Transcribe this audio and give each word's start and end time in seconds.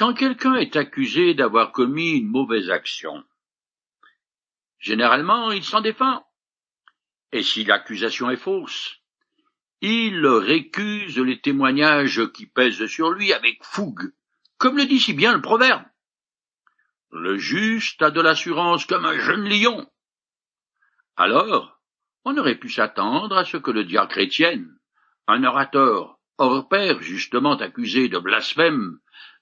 Quand 0.00 0.14
quelqu'un 0.14 0.54
est 0.54 0.76
accusé 0.76 1.34
d'avoir 1.34 1.72
commis 1.72 2.12
une 2.12 2.30
mauvaise 2.30 2.70
action, 2.70 3.22
généralement 4.78 5.52
il 5.52 5.62
s'en 5.62 5.82
défend. 5.82 6.26
Et 7.32 7.42
si 7.42 7.64
l'accusation 7.64 8.30
est 8.30 8.38
fausse, 8.38 8.96
il 9.82 10.26
récuse 10.26 11.18
les 11.18 11.42
témoignages 11.42 12.32
qui 12.32 12.46
pèsent 12.46 12.86
sur 12.86 13.10
lui 13.10 13.34
avec 13.34 13.62
fougue, 13.62 14.14
comme 14.56 14.78
le 14.78 14.86
dit 14.86 15.00
si 15.00 15.12
bien 15.12 15.34
le 15.34 15.42
proverbe. 15.42 15.84
Le 17.10 17.36
juste 17.36 18.00
a 18.00 18.10
de 18.10 18.22
l'assurance 18.22 18.86
comme 18.86 19.04
un 19.04 19.18
jeune 19.18 19.50
lion. 19.50 19.86
Alors, 21.16 21.78
on 22.24 22.38
aurait 22.38 22.58
pu 22.58 22.70
s'attendre 22.70 23.36
à 23.36 23.44
ce 23.44 23.58
que 23.58 23.70
le 23.70 23.84
diable 23.84 24.10
chrétien, 24.10 24.64
un 25.26 25.44
orateur 25.44 26.18
hors 26.38 26.70
pair 26.70 27.02
justement 27.02 27.56
accusé 27.56 28.08
de 28.08 28.18
blasphème, 28.18 28.98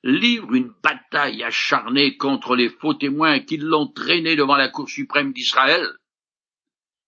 livre 0.08 0.54
une 0.54 0.72
bataille 0.82 1.42
acharnée 1.42 2.16
contre 2.16 2.56
les 2.56 2.68
faux 2.68 2.94
témoins 2.94 3.40
qui 3.40 3.58
l'ont 3.58 3.88
traîné 3.88 4.36
devant 4.36 4.56
la 4.56 4.68
Cour 4.68 4.88
suprême 4.88 5.32
d'Israël? 5.32 5.86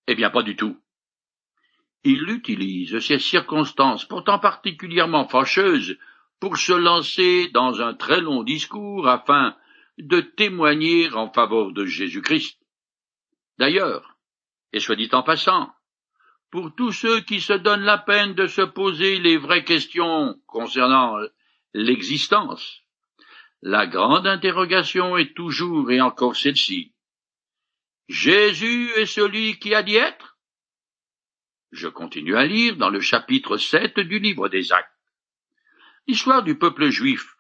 Eh 0.07 0.15
bien, 0.15 0.31
pas 0.31 0.43
du 0.43 0.57
tout. 0.57 0.77
Il 2.05 2.29
utilise 2.29 2.99
ces 3.01 3.19
circonstances 3.19 4.05
pourtant 4.05 4.39
particulièrement 4.39 5.29
fâcheuses 5.29 5.99
pour 6.41 6.57
se 6.57 6.73
lancer 6.73 7.49
dans 7.49 7.81
un 7.83 7.95
très 7.95 8.21
long 8.21 8.43
discours 8.43 9.09
afin 9.09 9.57
de 9.99 10.21
témoigner 10.21 11.13
en 11.13 11.30
faveur 11.30 11.73
de 11.73 11.85
Jésus-Christ. 11.85 12.59
D'ailleurs, 13.59 14.17
et 14.73 14.80
soit 14.80 14.97
dit 14.97 15.11
en 15.13 15.23
passant, 15.23 15.71
pour 16.51 16.75
tous 16.75 16.93
ceux 16.93 17.21
qui 17.21 17.41
se 17.41 17.53
donnent 17.53 17.83
la 17.83 17.99
peine 17.99 18.35
de 18.35 18.47
se 18.47 18.63
poser 18.63 19.19
les 19.19 19.37
vraies 19.37 19.65
questions 19.65 20.37
concernant 20.47 21.17
l'existence, 21.75 22.83
la 23.63 23.87
grande 23.87 24.27
interrogation 24.27 25.17
est 25.19 25.35
toujours 25.35 25.91
et 25.91 26.01
encore 26.01 26.37
celle-ci. 26.37 26.95
Jésus 28.09 28.91
est 28.97 29.07
celui 29.07 29.59
qui 29.59 29.75
a 29.75 29.83
dit 29.83 29.97
être? 29.97 30.39
Je 31.71 31.87
continue 31.87 32.37
à 32.37 32.47
lire 32.47 32.77
dans 32.77 32.91
le 32.91 33.01
chapitre 33.01 33.59
7 33.59 34.01
du 34.01 34.19
livre 34.19 34.49
des 34.49 34.73
Actes. 34.73 34.91
L'histoire 36.07 36.43
du 36.43 36.59
peuple 36.59 36.89
juif 36.89 37.37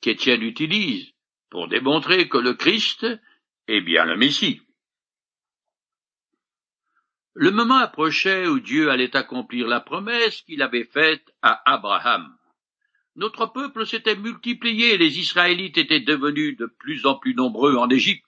qu'Étienne 0.00 0.42
utilise 0.42 1.12
pour 1.50 1.68
démontrer 1.68 2.28
que 2.28 2.38
le 2.38 2.54
Christ 2.54 3.06
est 3.66 3.80
bien 3.80 4.04
le 4.04 4.16
Messie. 4.16 4.62
Le 7.34 7.50
moment 7.50 7.78
approchait 7.78 8.46
où 8.46 8.60
Dieu 8.60 8.90
allait 8.90 9.16
accomplir 9.16 9.66
la 9.66 9.80
promesse 9.80 10.42
qu'il 10.42 10.62
avait 10.62 10.84
faite 10.84 11.34
à 11.42 11.60
Abraham. 11.70 12.37
Notre 13.18 13.46
peuple 13.46 13.84
s'était 13.84 14.14
multiplié 14.14 14.94
et 14.94 14.96
les 14.96 15.18
Israélites 15.18 15.76
étaient 15.76 15.98
devenus 15.98 16.56
de 16.56 16.66
plus 16.66 17.04
en 17.04 17.16
plus 17.16 17.34
nombreux 17.34 17.74
en 17.74 17.90
Égypte. 17.90 18.24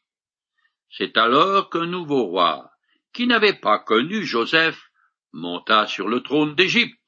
C'est 0.91 1.17
alors 1.17 1.71
qu'un 1.71 1.87
nouveau 1.87 2.25
roi, 2.25 2.73
qui 3.13 3.29
n'avait 3.29 3.55
pas 3.55 3.79
connu 3.79 4.25
Joseph, 4.25 4.91
monta 5.33 5.87
sur 5.87 6.09
le 6.09 6.23
trône 6.25 6.57
d'Égypte. 6.57 6.99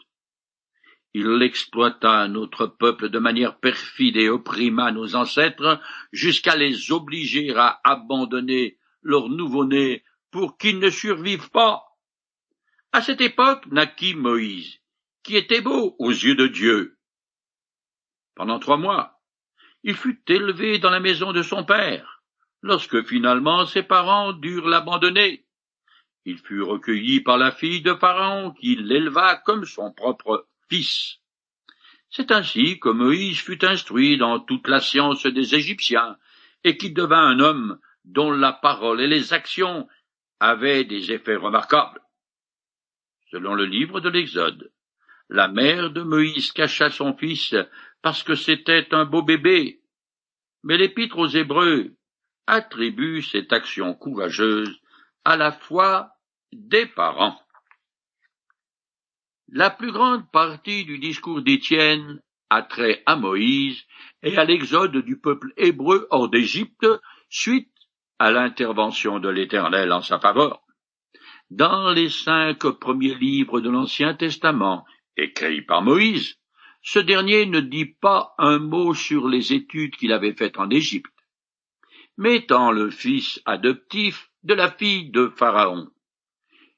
Il 1.12 1.42
exploita 1.42 2.28
notre 2.28 2.68
peuple 2.68 3.08
de 3.08 3.18
manière 3.18 3.58
perfide 3.58 4.16
et 4.16 4.28
opprima 4.28 4.92
nos 4.92 5.16
ancêtres 5.16 5.80
jusqu'à 6.12 6.54
les 6.54 6.92
obliger 6.92 7.52
à 7.56 7.80
abandonner 7.82 8.78
leur 9.02 9.28
nouveau-né 9.28 10.04
pour 10.30 10.56
qu'ils 10.56 10.78
ne 10.78 10.88
survivent 10.88 11.50
pas. 11.50 11.82
À 12.92 13.02
cette 13.02 13.20
époque 13.20 13.66
naquit 13.72 14.14
Moïse, 14.14 14.78
qui 15.24 15.36
était 15.36 15.62
beau 15.62 15.96
aux 15.98 16.12
yeux 16.12 16.36
de 16.36 16.46
Dieu. 16.46 16.96
Pendant 18.34 18.58
trois 18.58 18.76
mois, 18.76 19.20
il 19.82 19.94
fut 19.94 20.22
élevé 20.28 20.78
dans 20.78 20.90
la 20.90 21.00
maison 21.00 21.32
de 21.32 21.42
son 21.42 21.64
père, 21.64 22.22
lorsque 22.62 23.04
finalement 23.06 23.66
ses 23.66 23.82
parents 23.82 24.32
durent 24.32 24.68
l'abandonner. 24.68 25.44
Il 26.24 26.38
fut 26.38 26.62
recueilli 26.62 27.20
par 27.20 27.36
la 27.36 27.50
fille 27.50 27.82
de 27.82 27.94
Pharaon 27.94 28.52
qui 28.52 28.76
l'éleva 28.76 29.36
comme 29.36 29.64
son 29.64 29.92
propre 29.92 30.46
c'est 32.10 32.32
ainsi 32.32 32.80
que 32.80 32.88
Moïse 32.88 33.40
fut 33.40 33.64
instruit 33.64 34.16
dans 34.16 34.40
toute 34.40 34.68
la 34.68 34.80
science 34.80 35.26
des 35.26 35.54
Égyptiens, 35.54 36.16
et 36.64 36.76
qui 36.76 36.92
devint 36.92 37.26
un 37.26 37.40
homme 37.40 37.78
dont 38.04 38.30
la 38.30 38.52
parole 38.52 39.00
et 39.00 39.06
les 39.06 39.32
actions 39.32 39.88
avaient 40.40 40.84
des 40.84 41.12
effets 41.12 41.36
remarquables. 41.36 42.00
Selon 43.30 43.54
le 43.54 43.66
livre 43.66 44.00
de 44.00 44.08
l'Exode, 44.08 44.72
la 45.32 45.48
mère 45.48 45.90
de 45.90 46.02
Moïse 46.02 46.52
cacha 46.52 46.90
son 46.90 47.16
fils 47.16 47.54
parce 48.02 48.22
que 48.22 48.34
c'était 48.34 48.94
un 48.94 49.06
beau 49.06 49.22
bébé, 49.22 49.80
mais 50.62 50.76
l'épître 50.76 51.18
aux 51.18 51.26
Hébreux 51.26 51.96
attribue 52.46 53.22
cette 53.22 53.50
action 53.50 53.94
courageuse 53.94 54.78
à 55.24 55.38
la 55.38 55.50
foi 55.50 56.10
des 56.52 56.84
parents. 56.84 57.40
La 59.48 59.70
plus 59.70 59.90
grande 59.90 60.30
partie 60.30 60.84
du 60.84 60.98
discours 60.98 61.40
d'Étienne 61.40 62.20
a 62.50 62.62
trait 62.62 63.02
à 63.06 63.16
Moïse 63.16 63.82
et 64.22 64.36
à 64.36 64.44
l'exode 64.44 64.98
du 64.98 65.18
peuple 65.18 65.54
hébreu 65.56 66.06
hors 66.10 66.28
d'Égypte 66.28 66.86
suite 67.30 67.72
à 68.18 68.30
l'intervention 68.30 69.18
de 69.18 69.30
l'Éternel 69.30 69.92
en 69.92 70.02
sa 70.02 70.18
faveur. 70.18 70.60
Dans 71.48 71.90
les 71.90 72.10
cinq 72.10 72.66
premiers 72.78 73.14
livres 73.14 73.60
de 73.60 73.70
l'Ancien 73.70 74.14
Testament, 74.14 74.84
écrits 75.16 75.62
par 75.62 75.82
Moïse, 75.82 76.36
ce 76.82 76.98
dernier 76.98 77.46
ne 77.46 77.60
dit 77.60 77.86
pas 77.86 78.34
un 78.38 78.58
mot 78.58 78.94
sur 78.94 79.28
les 79.28 79.52
études 79.52 79.96
qu'il 79.96 80.12
avait 80.12 80.34
faites 80.34 80.58
en 80.58 80.70
Égypte, 80.70 81.12
mais 82.16 82.36
étant 82.36 82.72
le 82.72 82.90
fils 82.90 83.40
adoptif 83.44 84.30
de 84.42 84.54
la 84.54 84.70
fille 84.70 85.10
de 85.10 85.28
Pharaon. 85.28 85.88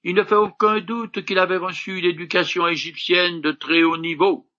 Il 0.03 0.15
ne 0.15 0.25
fait 0.25 0.35
aucun 0.35 0.81
doute 0.81 1.25
qu'il 1.25 1.39
avait 1.39 1.57
reçu 1.57 2.01
l'éducation 2.01 2.69
égyptienne 2.69 3.41
de 3.41 3.53
très 3.53 3.83
haut 3.83 3.97
niveau. 3.97 4.51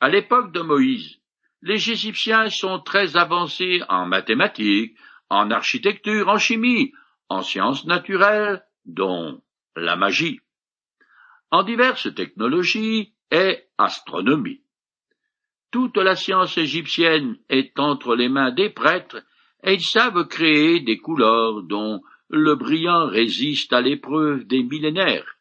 À 0.00 0.08
l'époque 0.08 0.52
de 0.52 0.60
Moïse, 0.60 1.18
les 1.62 1.90
Égyptiens 1.90 2.50
sont 2.50 2.78
très 2.78 3.16
avancés 3.16 3.82
en 3.88 4.06
mathématiques, 4.06 4.96
en 5.28 5.50
architecture, 5.50 6.28
en 6.28 6.38
chimie, 6.38 6.92
en 7.28 7.42
sciences 7.42 7.86
naturelles, 7.86 8.64
dont 8.84 9.42
la 9.74 9.96
magie, 9.96 10.40
en 11.54 11.62
diverses 11.62 12.12
technologies 12.12 13.14
et 13.30 13.62
astronomie. 13.78 14.60
Toute 15.70 15.96
la 15.98 16.16
science 16.16 16.58
égyptienne 16.58 17.38
est 17.48 17.78
entre 17.78 18.16
les 18.16 18.28
mains 18.28 18.50
des 18.50 18.70
prêtres 18.70 19.22
et 19.62 19.74
ils 19.74 19.80
savent 19.80 20.26
créer 20.26 20.80
des 20.80 20.98
couleurs 20.98 21.62
dont 21.62 22.02
le 22.28 22.56
brillant 22.56 23.06
résiste 23.06 23.72
à 23.72 23.80
l'épreuve 23.80 24.42
des 24.48 24.64
millénaires, 24.64 25.38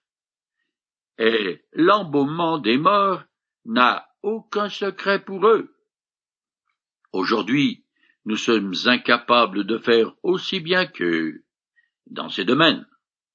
et 1.18 1.62
l'embaumement 1.72 2.60
des 2.60 2.78
morts 2.78 3.24
n'a 3.66 4.08
aucun 4.22 4.70
secret 4.70 5.26
pour 5.26 5.48
eux. 5.48 5.74
Aujourd'hui, 7.12 7.86
nous 8.26 8.38
sommes 8.38 8.76
incapables 8.86 9.64
de 9.64 9.80
faire 9.80 10.14
aussi 10.22 10.60
bien 10.60 10.86
qu'eux 10.86 11.44
dans 12.06 12.30
ces 12.30 12.46
domaines. 12.46 12.86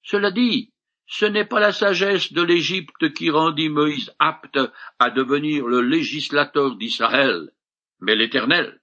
Cela 0.03 0.31
dit, 0.31 0.73
ce 1.09 1.25
n'est 1.25 1.47
pas 1.47 1.59
la 1.59 1.73
sagesse 1.73 2.35
de 2.35 2.43
l'Égypte 2.43 3.15
qui 3.15 3.31
rendit 3.31 3.71
Moïse 3.71 4.15
apte 4.19 4.59
à 4.99 5.11
devenir 5.11 5.67
le 5.67 5.81
législateur 5.81 6.77
d'Israël, 6.77 7.51
mais 7.99 8.15
l'Éternel. 8.15 8.81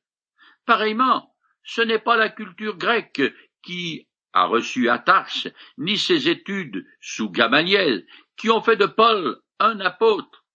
Pareillement, 0.66 1.36
ce 1.64 1.82
n'est 1.82 2.00
pas 2.00 2.18
la 2.18 2.30
culture 2.30 2.78
grecque 2.78 3.22
qui 3.62 4.08
a 4.34 4.46
reçu 4.48 4.90
à 4.90 4.98
Tarse, 4.98 5.48
ni 5.78 5.98
ses 5.98 6.28
études 6.28 6.86
sous 7.00 7.30
Gamaliel, 7.30 8.08
qui 8.38 8.50
ont 8.50 8.62
fait 8.62 8.76
de 8.76 8.88
Paul 8.88 9.40
un 9.60 9.80
apôtre, 9.80 10.46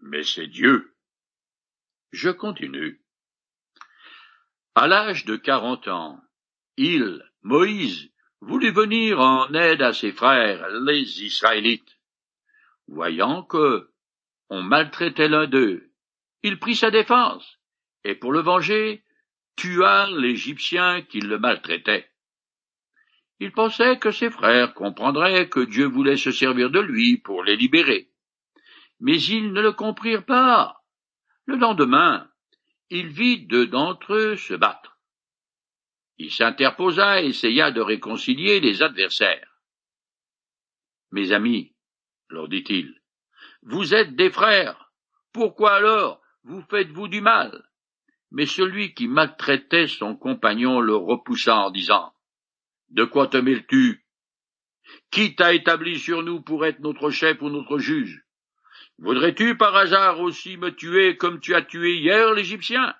mais 0.00 0.22
c'est 0.22 0.46
Dieu. 0.46 0.94
Je 2.12 2.30
continue. 2.30 3.02
À 4.76 4.86
l'âge 4.86 5.24
de 5.24 5.34
quarante 5.34 5.88
ans, 5.88 6.20
il, 6.76 7.28
Moïse, 7.42 8.08
voulut 8.40 8.72
venir 8.72 9.20
en 9.20 9.52
aide 9.54 9.82
à 9.82 9.92
ses 9.92 10.12
frères, 10.12 10.68
les 10.68 11.22
Israélites. 11.22 11.98
Voyant 12.86 13.42
que 13.42 13.90
on 14.50 14.62
maltraitait 14.62 15.28
l'un 15.28 15.46
d'eux, 15.46 15.90
il 16.42 16.58
prit 16.58 16.74
sa 16.76 16.90
défense, 16.90 17.58
et 18.04 18.14
pour 18.14 18.32
le 18.32 18.40
venger, 18.40 19.02
tua 19.56 20.08
l'Égyptien 20.10 21.02
qui 21.02 21.20
le 21.20 21.38
maltraitait. 21.38 22.08
Il 23.40 23.52
pensait 23.52 23.98
que 23.98 24.10
ses 24.10 24.30
frères 24.30 24.74
comprendraient 24.74 25.48
que 25.48 25.60
Dieu 25.60 25.86
voulait 25.86 26.16
se 26.16 26.32
servir 26.32 26.70
de 26.70 26.80
lui 26.80 27.18
pour 27.18 27.44
les 27.44 27.56
libérer. 27.56 28.08
Mais 29.00 29.20
ils 29.20 29.52
ne 29.52 29.60
le 29.60 29.72
comprirent 29.72 30.24
pas. 30.24 30.82
Le 31.46 31.56
lendemain, 31.56 32.28
il 32.90 33.08
vit 33.08 33.46
deux 33.46 33.66
d'entre 33.66 34.14
eux 34.14 34.36
se 34.36 34.54
battre. 34.54 34.97
Il 36.18 36.32
s'interposa 36.32 37.22
et 37.22 37.28
essaya 37.28 37.70
de 37.70 37.80
réconcilier 37.80 38.60
les 38.60 38.82
adversaires. 38.82 39.60
Mes 41.12 41.32
amis, 41.32 41.74
leur 42.28 42.48
dit-il, 42.48 43.00
vous 43.62 43.94
êtes 43.94 44.16
des 44.16 44.30
frères. 44.30 44.92
Pourquoi 45.32 45.74
alors 45.74 46.20
vous 46.42 46.62
faites-vous 46.70 47.08
du 47.08 47.20
mal? 47.20 47.64
Mais 48.30 48.46
celui 48.46 48.94
qui 48.94 49.06
maltraitait 49.08 49.86
son 49.86 50.16
compagnon 50.16 50.80
le 50.80 50.96
repoussa 50.96 51.56
en 51.56 51.70
disant 51.70 52.12
De 52.90 53.04
quoi 53.04 53.28
te 53.28 53.36
mêles-tu? 53.36 54.04
Qui 55.10 55.36
t'a 55.36 55.54
établi 55.54 55.98
sur 55.98 56.22
nous 56.22 56.40
pour 56.40 56.66
être 56.66 56.80
notre 56.80 57.10
chef 57.10 57.40
ou 57.42 57.48
notre 57.48 57.78
juge? 57.78 58.24
Voudrais-tu 58.98 59.56
par 59.56 59.76
hasard 59.76 60.20
aussi 60.20 60.56
me 60.56 60.74
tuer 60.74 61.16
comme 61.16 61.40
tu 61.40 61.54
as 61.54 61.62
tué 61.62 61.96
hier 61.96 62.34
l'Égyptien? 62.34 62.94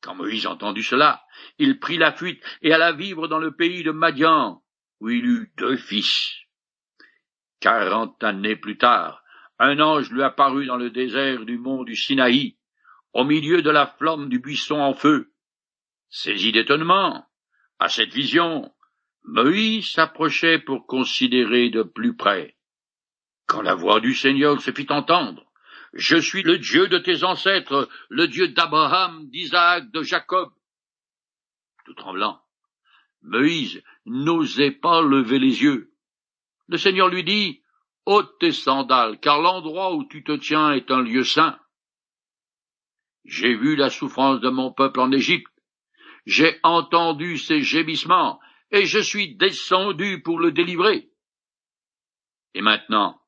Quand 0.00 0.14
Moïse 0.14 0.46
entendit 0.46 0.82
cela, 0.82 1.24
il 1.58 1.78
prit 1.78 1.98
la 1.98 2.12
fuite 2.12 2.42
et 2.62 2.72
alla 2.72 2.92
vivre 2.92 3.28
dans 3.28 3.38
le 3.38 3.54
pays 3.54 3.82
de 3.82 3.90
Madian, 3.90 4.62
où 5.00 5.08
il 5.08 5.26
eut 5.26 5.52
deux 5.56 5.76
fils. 5.76 6.34
Quarante 7.60 8.22
années 8.22 8.56
plus 8.56 8.78
tard, 8.78 9.22
un 9.58 9.80
ange 9.80 10.10
lui 10.10 10.22
apparut 10.22 10.66
dans 10.66 10.76
le 10.76 10.90
désert 10.90 11.44
du 11.44 11.58
mont 11.58 11.82
du 11.82 11.96
Sinaï, 11.96 12.56
au 13.12 13.24
milieu 13.24 13.62
de 13.62 13.70
la 13.70 13.86
flamme 13.86 14.28
du 14.28 14.38
buisson 14.38 14.80
en 14.80 14.94
feu. 14.94 15.32
Saisi 16.10 16.52
d'étonnement, 16.52 17.26
à 17.80 17.88
cette 17.88 18.12
vision, 18.12 18.72
Moïse 19.24 19.90
s'approchait 19.90 20.58
pour 20.58 20.86
considérer 20.86 21.70
de 21.70 21.82
plus 21.82 22.16
près. 22.16 22.56
Quand 23.46 23.62
la 23.62 23.74
voix 23.74 24.00
du 24.00 24.14
Seigneur 24.14 24.60
se 24.60 24.70
fit 24.70 24.86
entendre, 24.90 25.47
Je 25.94 26.16
suis 26.16 26.42
le 26.42 26.58
Dieu 26.58 26.88
de 26.88 26.98
tes 26.98 27.24
ancêtres, 27.24 27.88
le 28.08 28.28
Dieu 28.28 28.48
d'Abraham, 28.48 29.28
d'Isaac, 29.30 29.90
de 29.90 30.02
Jacob. 30.02 30.50
Tout 31.84 31.94
tremblant, 31.94 32.40
Moïse 33.22 33.82
n'osait 34.04 34.70
pas 34.70 35.00
lever 35.00 35.38
les 35.38 35.62
yeux. 35.62 35.92
Le 36.68 36.76
Seigneur 36.76 37.08
lui 37.08 37.24
dit, 37.24 37.62
ôte 38.04 38.38
tes 38.38 38.52
sandales, 38.52 39.18
car 39.20 39.40
l'endroit 39.40 39.94
où 39.94 40.04
tu 40.04 40.22
te 40.22 40.32
tiens 40.32 40.72
est 40.72 40.90
un 40.90 41.00
lieu 41.00 41.24
saint. 41.24 41.58
J'ai 43.24 43.54
vu 43.54 43.76
la 43.76 43.90
souffrance 43.90 44.40
de 44.40 44.48
mon 44.48 44.72
peuple 44.72 45.00
en 45.00 45.12
Égypte, 45.12 45.52
j'ai 46.26 46.58
entendu 46.62 47.38
ses 47.38 47.62
gémissements, 47.62 48.38
et 48.70 48.84
je 48.84 48.98
suis 48.98 49.36
descendu 49.36 50.22
pour 50.22 50.38
le 50.38 50.52
délivrer. 50.52 51.08
Et 52.54 52.60
maintenant, 52.60 53.20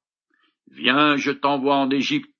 viens, 0.70 1.16
je 1.16 1.30
t'envoie 1.30 1.76
en 1.76 1.90
Égypte. 1.90 2.30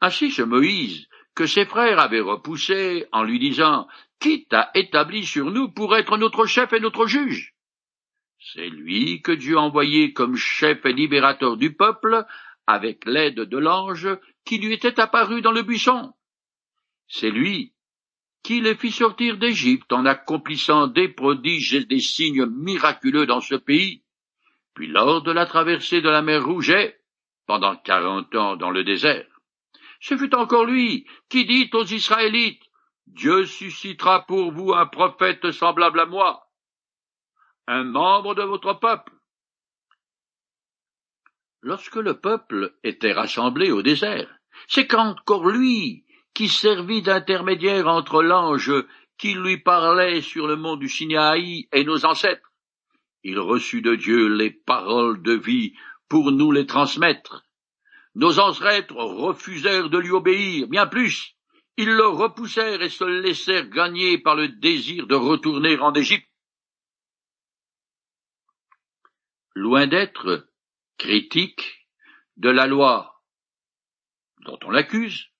Ainsi 0.00 0.30
ce 0.30 0.42
Moïse, 0.42 1.08
que 1.34 1.46
ses 1.46 1.66
frères 1.66 1.98
avaient 1.98 2.20
repoussé 2.20 3.06
en 3.12 3.22
lui 3.22 3.38
disant, 3.38 3.88
Qui 4.20 4.46
t'a 4.46 4.70
établi 4.74 5.24
sur 5.24 5.50
nous 5.50 5.70
pour 5.70 5.96
être 5.96 6.16
notre 6.16 6.46
chef 6.46 6.72
et 6.72 6.80
notre 6.80 7.06
juge? 7.06 7.54
C'est 8.52 8.68
lui 8.68 9.22
que 9.22 9.32
Dieu 9.32 9.56
a 9.56 9.62
envoyé 9.62 10.12
comme 10.12 10.36
chef 10.36 10.84
et 10.84 10.92
libérateur 10.92 11.56
du 11.56 11.74
peuple, 11.74 12.24
avec 12.66 13.04
l'aide 13.06 13.40
de 13.40 13.58
l'ange 13.58 14.08
qui 14.44 14.58
lui 14.58 14.72
était 14.72 15.00
apparu 15.00 15.40
dans 15.40 15.52
le 15.52 15.62
buisson. 15.62 16.12
C'est 17.08 17.30
lui 17.30 17.72
qui 18.42 18.60
les 18.60 18.76
fit 18.76 18.92
sortir 18.92 19.38
d'Égypte 19.38 19.92
en 19.92 20.04
accomplissant 20.04 20.86
des 20.86 21.08
prodiges 21.08 21.74
et 21.74 21.84
des 21.86 22.00
signes 22.00 22.44
miraculeux 22.46 23.26
dans 23.26 23.40
ce 23.40 23.54
pays, 23.54 24.02
puis 24.74 24.86
lors 24.86 25.22
de 25.22 25.32
la 25.32 25.46
traversée 25.46 26.02
de 26.02 26.10
la 26.10 26.20
mer 26.20 26.44
Rouge 26.44 26.74
pendant 27.46 27.76
quarante 27.76 28.34
ans 28.34 28.56
dans 28.56 28.70
le 28.70 28.84
désert. 28.84 29.26
Ce 30.04 30.18
fut 30.18 30.34
encore 30.34 30.66
lui 30.66 31.06
qui 31.30 31.46
dit 31.46 31.70
aux 31.72 31.86
Israélites, 31.86 32.62
Dieu 33.06 33.46
suscitera 33.46 34.26
pour 34.26 34.52
vous 34.52 34.74
un 34.74 34.84
prophète 34.84 35.50
semblable 35.50 35.98
à 35.98 36.04
moi, 36.04 36.46
un 37.66 37.84
membre 37.84 38.34
de 38.34 38.42
votre 38.42 38.74
peuple. 38.74 39.14
Lorsque 41.62 41.96
le 41.96 42.20
peuple 42.20 42.76
était 42.84 43.14
rassemblé 43.14 43.70
au 43.70 43.80
désert, 43.80 44.28
c'est 44.68 44.86
qu'encore 44.86 45.48
lui, 45.48 46.04
qui 46.34 46.50
servit 46.50 47.00
d'intermédiaire 47.00 47.88
entre 47.88 48.22
l'ange 48.22 48.74
qui 49.16 49.32
lui 49.32 49.56
parlait 49.56 50.20
sur 50.20 50.46
le 50.46 50.56
mont 50.56 50.76
du 50.76 50.90
Sinaï 50.90 51.66
et 51.72 51.84
nos 51.84 52.04
ancêtres, 52.04 52.52
il 53.22 53.38
reçut 53.38 53.80
de 53.80 53.94
Dieu 53.94 54.28
les 54.28 54.50
paroles 54.50 55.22
de 55.22 55.32
vie 55.32 55.72
pour 56.10 56.30
nous 56.30 56.52
les 56.52 56.66
transmettre. 56.66 57.43
Nos 58.14 58.38
ancêtres 58.38 58.96
refusèrent 58.96 59.90
de 59.90 59.98
lui 59.98 60.10
obéir, 60.10 60.68
bien 60.68 60.86
plus, 60.86 61.34
ils 61.76 61.90
le 61.90 62.06
repoussèrent 62.06 62.82
et 62.82 62.88
se 62.88 63.04
laissèrent 63.04 63.68
gagner 63.68 64.18
par 64.18 64.36
le 64.36 64.48
désir 64.48 65.06
de 65.06 65.16
retourner 65.16 65.78
en 65.78 65.92
Égypte. 65.92 66.28
loin 69.54 69.86
d'être 69.86 70.48
critique 70.98 71.88
de 72.36 72.50
la 72.50 72.66
loi 72.66 73.22
dont 74.44 74.58
on 74.64 74.70
l'accuse, 74.70 75.30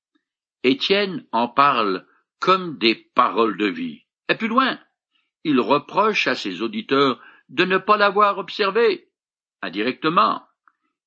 Étienne 0.63 1.27
en 1.31 1.49
parle 1.49 2.07
comme 2.39 2.79
des 2.79 2.95
paroles 2.95 3.59
de 3.59 3.67
vie. 3.67 4.07
Et 4.31 4.35
plus 4.35 4.49
loin, 4.49 4.81
il 5.43 5.61
reproche 5.61 6.27
à 6.27 6.35
ses 6.35 6.63
auditeurs 6.63 7.21
de 7.51 7.65
ne 7.65 7.77
pas 7.77 7.99
l'avoir 7.99 8.39
observé. 8.39 9.11
Indirectement, 9.61 10.43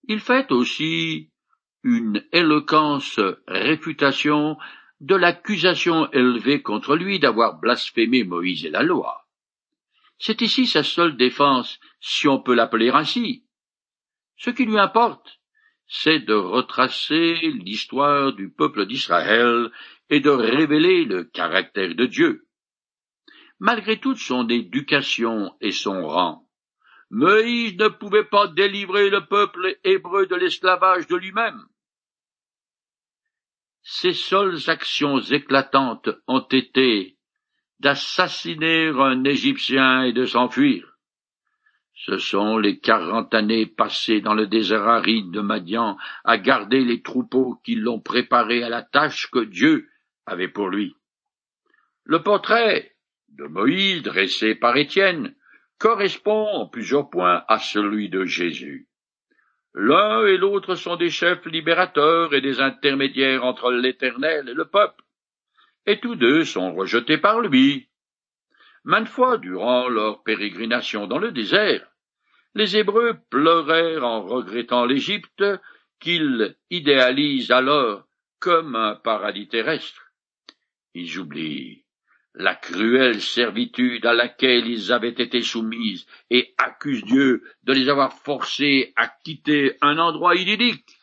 il 0.03 0.19
fait 0.19 0.51
aussi 0.51 1.31
une 1.87 2.21
éloquence 2.33 3.17
réfutation 3.47 4.57
de 4.99 5.15
l'accusation 5.15 6.11
élevée 6.11 6.61
contre 6.61 6.97
lui 6.97 7.17
d'avoir 7.17 7.59
blasphémé 7.61 8.25
Moïse 8.25 8.65
et 8.65 8.69
la 8.69 8.83
loi. 8.83 9.25
C'est 10.19 10.41
ici 10.41 10.67
sa 10.67 10.83
seule 10.83 11.15
défense, 11.15 11.79
si 12.01 12.27
on 12.27 12.41
peut 12.41 12.55
l'appeler 12.55 12.89
ainsi. 12.89 13.45
Ce 14.35 14.49
qui 14.49 14.65
lui 14.65 14.77
importe, 14.77 15.39
c'est 15.87 16.19
de 16.19 16.33
retracer 16.33 17.35
l'histoire 17.63 18.33
du 18.33 18.49
peuple 18.49 18.85
d'Israël 18.85 19.71
et 20.09 20.19
de 20.19 20.29
révéler 20.29 21.05
le 21.05 21.23
caractère 21.23 21.95
de 21.95 22.05
Dieu. 22.05 22.49
Malgré 23.59 23.97
toute 23.97 24.17
son 24.17 24.49
éducation 24.49 25.55
et 25.61 25.71
son 25.71 26.05
rang, 26.05 26.49
Moïse 27.11 27.77
ne 27.77 27.87
pouvait 27.87 28.25
pas 28.25 28.47
délivrer 28.47 29.09
le 29.09 29.25
peuple 29.25 29.77
hébreu 29.85 30.25
de 30.25 30.35
l'esclavage 30.35 31.07
de 31.07 31.15
lui-même. 31.15 31.65
Ses 33.89 34.11
seules 34.11 34.69
actions 34.69 35.21
éclatantes 35.21 36.09
ont 36.27 36.45
été 36.51 37.15
d'assassiner 37.79 38.89
un 38.89 39.23
Égyptien 39.23 40.03
et 40.03 40.11
de 40.11 40.25
s'enfuir. 40.25 40.97
Ce 41.93 42.17
sont 42.17 42.57
les 42.57 42.79
quarante 42.79 43.33
années 43.33 43.65
passées 43.65 44.19
dans 44.19 44.33
le 44.33 44.45
désert 44.45 44.85
aride 44.89 45.31
de 45.31 45.39
Madian 45.39 45.97
à 46.25 46.37
garder 46.37 46.83
les 46.83 47.01
troupeaux 47.01 47.61
qui 47.63 47.75
l'ont 47.75 48.01
préparé 48.01 48.61
à 48.61 48.67
la 48.67 48.81
tâche 48.81 49.31
que 49.31 49.39
Dieu 49.39 49.87
avait 50.25 50.49
pour 50.49 50.67
lui. 50.67 50.93
Le 52.03 52.21
portrait 52.21 52.93
de 53.29 53.45
Moïse 53.45 54.01
dressé 54.01 54.53
par 54.53 54.75
Étienne 54.75 55.33
correspond 55.79 56.45
en 56.45 56.67
plusieurs 56.67 57.09
points 57.09 57.45
à 57.47 57.57
celui 57.57 58.09
de 58.09 58.25
Jésus. 58.25 58.86
L'un 59.79 60.25
et 60.25 60.37
l'autre 60.37 60.73
sont 60.73 60.95
des 60.95 61.11
chefs 61.11 61.45
libérateurs 61.45 62.33
et 62.33 62.41
des 62.41 62.59
intermédiaires 62.59 63.45
entre 63.45 63.71
l'Éternel 63.71 64.49
et 64.49 64.53
le 64.55 64.65
peuple 64.65 65.03
et 65.87 65.99
tous 65.99 66.15
deux 66.15 66.43
sont 66.43 66.75
rejetés 66.75 67.17
par 67.17 67.39
lui. 67.39 67.87
Maintes 68.83 69.07
fois, 69.07 69.37
durant 69.37 69.87
leur 69.87 70.21
pérégrination 70.23 71.07
dans 71.07 71.17
le 71.17 71.31
désert, 71.31 71.87
les 72.55 72.75
Hébreux 72.77 73.17
pleurèrent 73.29 74.03
en 74.03 74.21
regrettant 74.21 74.85
l'Égypte 74.85 75.43
qu'ils 75.99 76.55
idéalisent 76.69 77.51
alors 77.51 78.05
comme 78.39 78.75
un 78.75 78.95
paradis 78.95 79.47
terrestre. 79.47 80.11
Ils 80.93 81.17
oublient 81.17 81.85
la 82.37 82.55
cruelle 82.55 83.21
servitude 83.21 84.05
à 84.05 84.13
laquelle 84.13 84.67
ils 84.67 84.91
avaient 84.91 85.09
été 85.09 85.41
soumises 85.41 86.05
et 86.29 86.53
accusent 86.57 87.03
Dieu 87.03 87.43
de 87.63 87.73
les 87.73 87.89
avoir 87.89 88.13
forcés 88.13 88.93
à 88.95 89.07
quitter 89.07 89.75
un 89.81 89.97
endroit 89.97 90.35
idyllique. 90.35 90.99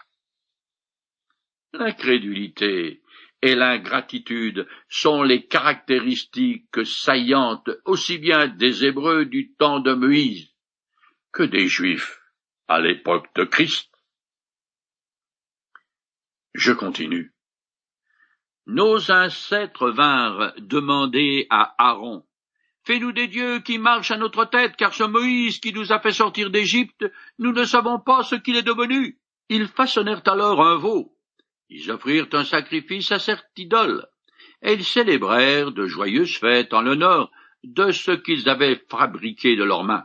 L'incrédulité 1.72 3.02
et 3.42 3.56
l'ingratitude 3.56 4.68
sont 4.88 5.24
les 5.24 5.46
caractéristiques 5.46 6.86
saillantes 6.86 7.70
aussi 7.84 8.18
bien 8.18 8.46
des 8.46 8.84
Hébreux 8.84 9.26
du 9.26 9.52
temps 9.54 9.80
de 9.80 9.92
Moïse 9.92 10.54
que 11.32 11.42
des 11.42 11.66
Juifs 11.66 12.20
à 12.68 12.80
l'époque 12.80 13.26
de 13.34 13.42
Christ. 13.42 13.90
Je 16.54 16.72
continue. 16.72 17.33
Nos 18.66 19.10
ancêtres 19.10 19.90
vinrent 19.90 20.54
demander 20.58 21.46
à 21.50 21.74
Aaron 21.78 22.24
Fais-nous 22.86 23.12
des 23.12 23.28
dieux 23.28 23.60
qui 23.60 23.78
marchent 23.78 24.10
à 24.10 24.18
notre 24.18 24.44
tête, 24.44 24.76
car 24.76 24.92
ce 24.92 25.04
Moïse 25.04 25.58
qui 25.58 25.72
nous 25.72 25.92
a 25.92 26.00
fait 26.00 26.12
sortir 26.12 26.50
d'Égypte, 26.50 27.10
nous 27.38 27.52
ne 27.52 27.64
savons 27.64 27.98
pas 27.98 28.22
ce 28.22 28.34
qu'il 28.34 28.56
est 28.56 28.62
devenu. 28.62 29.18
Ils 29.48 29.68
façonnèrent 29.68 30.26
alors 30.26 30.64
un 30.64 30.76
veau, 30.76 31.16
ils 31.70 31.90
offrirent 31.90 32.28
un 32.32 32.44
sacrifice 32.44 33.10
à 33.10 33.18
cette 33.18 33.44
idole, 33.56 34.06
et 34.62 34.74
ils 34.74 34.84
célébrèrent 34.84 35.72
de 35.72 35.86
joyeuses 35.86 36.38
fêtes 36.38 36.74
en 36.74 36.82
l'honneur 36.82 37.30
de 37.62 37.90
ce 37.90 38.12
qu'ils 38.12 38.48
avaient 38.48 38.82
fabriqué 38.90 39.56
de 39.56 39.64
leurs 39.64 39.84
mains. 39.84 40.04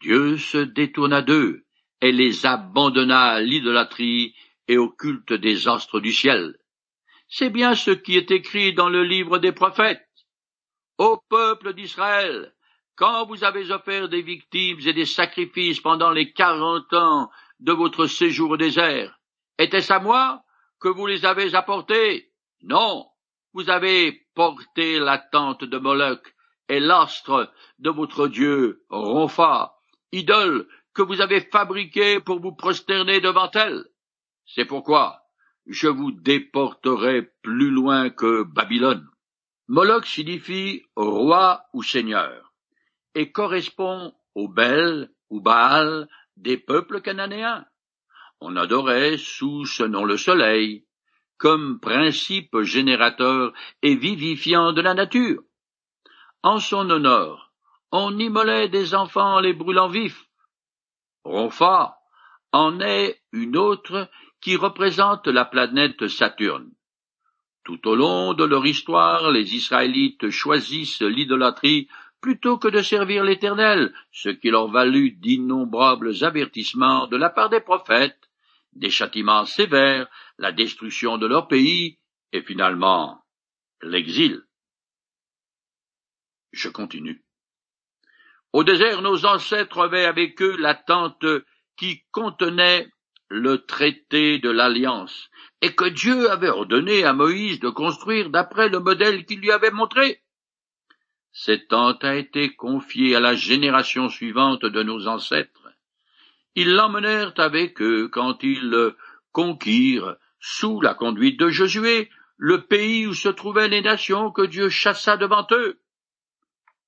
Dieu 0.00 0.38
se 0.38 0.58
détourna 0.58 1.20
d'eux, 1.20 1.64
et 2.00 2.12
les 2.12 2.46
abandonna 2.46 3.24
à 3.24 3.40
l'idolâtrie 3.40 4.34
et 4.68 4.78
au 4.78 4.88
culte 4.88 5.32
des 5.32 5.68
astres 5.68 6.00
du 6.00 6.12
ciel. 6.12 6.56
C'est 7.34 7.48
bien 7.48 7.74
ce 7.74 7.90
qui 7.90 8.18
est 8.18 8.30
écrit 8.30 8.74
dans 8.74 8.90
le 8.90 9.04
livre 9.04 9.38
des 9.38 9.52
prophètes. 9.52 10.06
Ô 10.98 11.16
peuple 11.30 11.72
d'Israël, 11.72 12.52
quand 12.94 13.24
vous 13.24 13.42
avez 13.42 13.70
offert 13.70 14.10
des 14.10 14.20
victimes 14.20 14.80
et 14.84 14.92
des 14.92 15.06
sacrifices 15.06 15.80
pendant 15.80 16.10
les 16.10 16.34
quarante 16.34 16.92
ans 16.92 17.30
de 17.58 17.72
votre 17.72 18.06
séjour 18.06 18.50
au 18.50 18.56
désert, 18.58 19.18
était-ce 19.56 19.94
à 19.94 19.98
moi 19.98 20.42
que 20.78 20.88
vous 20.88 21.06
les 21.06 21.24
avez 21.24 21.54
apportés? 21.54 22.30
Non, 22.64 23.06
vous 23.54 23.70
avez 23.70 24.26
porté 24.34 24.98
la 24.98 25.16
tente 25.16 25.64
de 25.64 25.78
Moloch 25.78 26.34
et 26.68 26.80
l'astre 26.80 27.50
de 27.78 27.88
votre 27.88 28.28
Dieu, 28.28 28.84
Ronfa, 28.90 29.72
idole 30.12 30.68
que 30.92 31.00
vous 31.00 31.22
avez 31.22 31.40
fabriquée 31.40 32.20
pour 32.20 32.40
vous 32.40 32.52
prosterner 32.52 33.22
devant 33.22 33.50
elle. 33.52 33.86
C'est 34.44 34.66
pourquoi 34.66 35.21
je 35.66 35.88
vous 35.88 36.12
déporterai 36.12 37.22
plus 37.42 37.70
loin 37.70 38.10
que 38.10 38.42
Babylone. 38.42 39.08
Moloch 39.68 40.06
signifie 40.06 40.82
roi 40.96 41.64
ou 41.72 41.82
seigneur, 41.82 42.52
et 43.14 43.32
correspond 43.32 44.12
au 44.34 44.48
Bel 44.48 45.10
ou 45.30 45.40
Baal 45.40 46.08
des 46.36 46.58
peuples 46.58 47.00
cananéens. 47.00 47.64
On 48.40 48.56
adorait 48.56 49.16
sous 49.18 49.64
ce 49.66 49.84
nom 49.84 50.04
le 50.04 50.16
soleil, 50.16 50.84
comme 51.38 51.80
principe 51.80 52.60
générateur 52.62 53.52
et 53.82 53.94
vivifiant 53.94 54.72
de 54.72 54.80
la 54.80 54.94
nature. 54.94 55.42
En 56.42 56.58
son 56.58 56.90
honneur, 56.90 57.52
on 57.92 58.18
immolait 58.18 58.68
des 58.68 58.94
enfants 58.94 59.40
les 59.40 59.52
brûlant 59.52 59.88
vifs. 59.88 60.28
Ronfa 61.24 61.98
en 62.52 62.80
est 62.80 63.22
une 63.32 63.56
autre 63.56 64.10
qui 64.42 64.56
représente 64.56 65.28
la 65.28 65.44
planète 65.44 66.08
Saturne. 66.08 66.70
Tout 67.64 67.88
au 67.88 67.94
long 67.94 68.34
de 68.34 68.44
leur 68.44 68.66
histoire, 68.66 69.30
les 69.30 69.54
Israélites 69.54 70.30
choisissent 70.30 71.00
l'idolâtrie 71.00 71.88
plutôt 72.20 72.58
que 72.58 72.68
de 72.68 72.82
servir 72.82 73.24
l'Éternel, 73.24 73.94
ce 74.10 74.28
qui 74.28 74.50
leur 74.50 74.68
valut 74.68 75.12
d'innombrables 75.12 76.24
avertissements 76.24 77.06
de 77.06 77.16
la 77.16 77.30
part 77.30 77.50
des 77.50 77.60
prophètes, 77.60 78.30
des 78.72 78.90
châtiments 78.90 79.44
sévères, 79.44 80.08
la 80.38 80.52
destruction 80.52 81.18
de 81.18 81.26
leur 81.26 81.46
pays, 81.46 81.98
et 82.32 82.42
finalement 82.42 83.22
l'exil. 83.82 84.42
Je 86.52 86.68
continue. 86.68 87.22
Au 88.52 88.64
désert, 88.64 89.02
nos 89.02 89.24
ancêtres 89.24 89.80
avaient 89.80 90.04
avec 90.04 90.40
eux 90.42 90.56
la 90.58 90.74
tente 90.74 91.24
qui 91.76 92.04
contenait 92.10 92.91
le 93.32 93.64
traité 93.64 94.38
de 94.38 94.50
l'alliance, 94.50 95.30
et 95.62 95.74
que 95.74 95.88
Dieu 95.88 96.30
avait 96.30 96.50
ordonné 96.50 97.04
à 97.04 97.14
Moïse 97.14 97.60
de 97.60 97.70
construire 97.70 98.28
d'après 98.28 98.68
le 98.68 98.78
modèle 98.78 99.24
qu'il 99.24 99.40
lui 99.40 99.50
avait 99.50 99.70
montré. 99.70 100.20
Cette 101.32 101.68
tente 101.68 102.04
a 102.04 102.16
été 102.16 102.54
confiée 102.54 103.16
à 103.16 103.20
la 103.20 103.34
génération 103.34 104.10
suivante 104.10 104.66
de 104.66 104.82
nos 104.82 105.06
ancêtres. 105.06 105.70
Ils 106.56 106.74
l'emmenèrent 106.74 107.32
avec 107.38 107.80
eux 107.80 108.08
quand 108.08 108.42
ils 108.42 108.94
conquirent, 109.32 110.16
sous 110.38 110.82
la 110.82 110.92
conduite 110.92 111.40
de 111.40 111.48
Josué, 111.48 112.10
le 112.36 112.66
pays 112.66 113.06
où 113.06 113.14
se 113.14 113.30
trouvaient 113.30 113.68
les 113.68 113.80
nations 113.80 114.30
que 114.30 114.42
Dieu 114.42 114.68
chassa 114.68 115.16
devant 115.16 115.46
eux. 115.52 115.80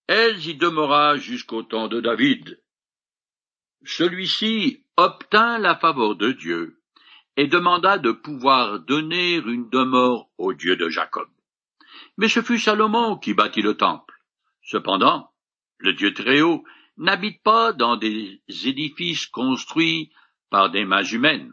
Elle 0.08 0.46
y 0.46 0.56
demeura 0.56 1.16
jusqu'au 1.16 1.62
temps 1.62 1.88
de 1.88 2.02
David. 2.02 2.60
Celui-ci 3.86 4.83
obtint 4.96 5.58
la 5.58 5.76
faveur 5.76 6.16
de 6.16 6.32
Dieu 6.32 6.80
et 7.36 7.48
demanda 7.48 7.98
de 7.98 8.12
pouvoir 8.12 8.80
donner 8.80 9.34
une 9.34 9.68
demeure 9.68 10.28
au 10.38 10.52
Dieu 10.52 10.76
de 10.76 10.88
Jacob. 10.88 11.28
Mais 12.16 12.28
ce 12.28 12.42
fut 12.42 12.58
Salomon 12.58 13.16
qui 13.16 13.34
bâtit 13.34 13.62
le 13.62 13.76
temple. 13.76 14.14
Cependant, 14.62 15.32
le 15.78 15.92
Dieu 15.92 16.14
très 16.14 16.40
haut 16.40 16.64
n'habite 16.96 17.42
pas 17.42 17.72
dans 17.72 17.96
des 17.96 18.40
édifices 18.64 19.26
construits 19.26 20.12
par 20.48 20.70
des 20.70 20.84
mains 20.84 21.02
humaines. 21.02 21.52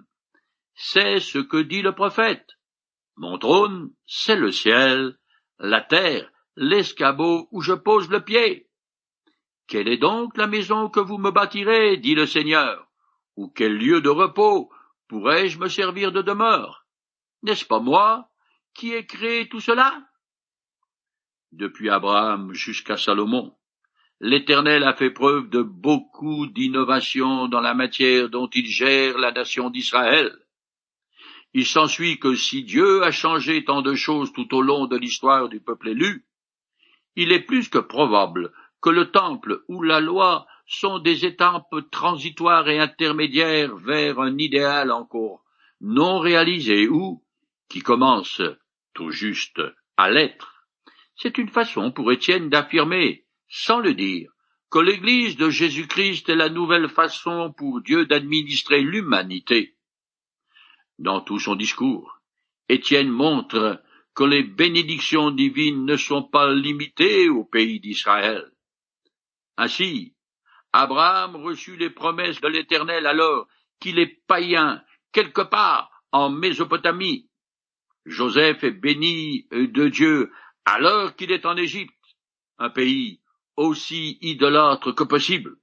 C'est 0.75 1.19
ce 1.19 1.39
que 1.39 1.57
dit 1.57 1.81
le 1.81 1.93
prophète. 1.93 2.47
Mon 3.17 3.37
trône, 3.37 3.91
c'est 4.05 4.35
le 4.35 4.51
ciel, 4.51 5.17
la 5.59 5.81
terre 5.81 6.31
l'escabeau 6.55 7.47
où 7.51 7.61
je 7.61 7.73
pose 7.73 8.09
le 8.09 8.23
pied. 8.23 8.67
Quelle 9.67 9.87
est 9.87 9.97
donc 9.97 10.37
la 10.37 10.47
maison 10.47 10.89
que 10.89 10.99
vous 10.99 11.17
me 11.17 11.31
bâtirez, 11.31 11.97
dit 11.97 12.15
le 12.15 12.25
Seigneur, 12.25 12.90
ou 13.35 13.49
quel 13.49 13.77
lieu 13.77 14.01
de 14.01 14.09
repos 14.09 14.71
pourrais-je 15.07 15.59
me 15.59 15.67
servir 15.67 16.11
de 16.11 16.21
demeure? 16.21 16.85
N'est-ce 17.43 17.65
pas 17.65 17.79
moi 17.79 18.29
qui 18.73 18.93
ai 18.93 19.05
créé 19.05 19.49
tout 19.49 19.59
cela? 19.59 20.01
Depuis 21.51 21.89
Abraham 21.89 22.53
jusqu'à 22.53 22.97
Salomon, 22.97 23.55
l'Éternel 24.19 24.83
a 24.83 24.93
fait 24.93 25.09
preuve 25.09 25.49
de 25.49 25.61
beaucoup 25.61 26.47
d'innovations 26.47 27.47
dans 27.47 27.59
la 27.59 27.73
matière 27.73 28.29
dont 28.29 28.47
il 28.53 28.67
gère 28.67 29.17
la 29.17 29.31
nation 29.31 29.69
d'Israël. 29.69 30.37
Il 31.53 31.65
s'ensuit 31.65 32.19
que 32.19 32.35
si 32.35 32.63
Dieu 32.63 33.03
a 33.03 33.11
changé 33.11 33.65
tant 33.65 33.81
de 33.81 33.95
choses 33.95 34.31
tout 34.31 34.53
au 34.55 34.61
long 34.61 34.85
de 34.85 34.95
l'histoire 34.95 35.49
du 35.49 35.59
peuple 35.59 35.89
élu, 35.89 36.25
il 37.15 37.31
est 37.33 37.41
plus 37.41 37.67
que 37.67 37.79
probable 37.79 38.53
que 38.81 38.89
le 38.89 39.11
temple 39.11 39.63
ou 39.67 39.83
la 39.83 39.99
loi 39.99 40.47
sont 40.71 40.99
des 40.99 41.25
étampes 41.25 41.75
transitoires 41.91 42.69
et 42.69 42.79
intermédiaires 42.79 43.75
vers 43.75 44.19
un 44.19 44.37
idéal 44.37 44.91
encore 44.91 45.43
non 45.81 46.19
réalisé 46.19 46.87
ou 46.87 47.23
qui 47.67 47.81
commence 47.81 48.41
tout 48.93 49.11
juste 49.11 49.61
à 49.97 50.09
l'être. 50.09 50.65
C'est 51.15 51.37
une 51.37 51.49
façon 51.49 51.91
pour 51.91 52.11
Étienne 52.11 52.49
d'affirmer, 52.49 53.25
sans 53.49 53.79
le 53.79 53.93
dire, 53.93 54.31
que 54.69 54.79
l'Église 54.79 55.35
de 55.35 55.49
Jésus-Christ 55.49 56.29
est 56.29 56.35
la 56.35 56.49
nouvelle 56.49 56.87
façon 56.87 57.53
pour 57.57 57.81
Dieu 57.81 58.05
d'administrer 58.05 58.81
l'humanité. 58.81 59.75
Dans 60.99 61.19
tout 61.19 61.39
son 61.39 61.55
discours, 61.55 62.21
Étienne 62.69 63.09
montre 63.09 63.83
que 64.15 64.23
les 64.23 64.43
bénédictions 64.43 65.31
divines 65.31 65.85
ne 65.85 65.97
sont 65.97 66.23
pas 66.23 66.53
limitées 66.53 67.27
au 67.27 67.43
pays 67.43 67.81
d'Israël. 67.81 68.51
Ainsi, 69.57 70.15
Abraham 70.73 71.35
reçut 71.35 71.77
les 71.77 71.89
promesses 71.89 72.41
de 72.41 72.47
l'Éternel 72.47 73.05
alors 73.05 73.47
qu'il 73.79 73.99
est 73.99 74.21
païen 74.27 74.81
quelque 75.11 75.41
part 75.41 75.91
en 76.11 76.29
Mésopotamie. 76.29 77.29
Joseph 78.05 78.63
est 78.63 78.71
béni 78.71 79.47
de 79.51 79.87
Dieu 79.87 80.31
alors 80.65 81.15
qu'il 81.15 81.31
est 81.31 81.45
en 81.45 81.57
Égypte, 81.57 81.93
un 82.57 82.69
pays 82.69 83.21
aussi 83.57 84.17
idolâtre 84.21 84.93
que 84.93 85.03
possible. 85.03 85.57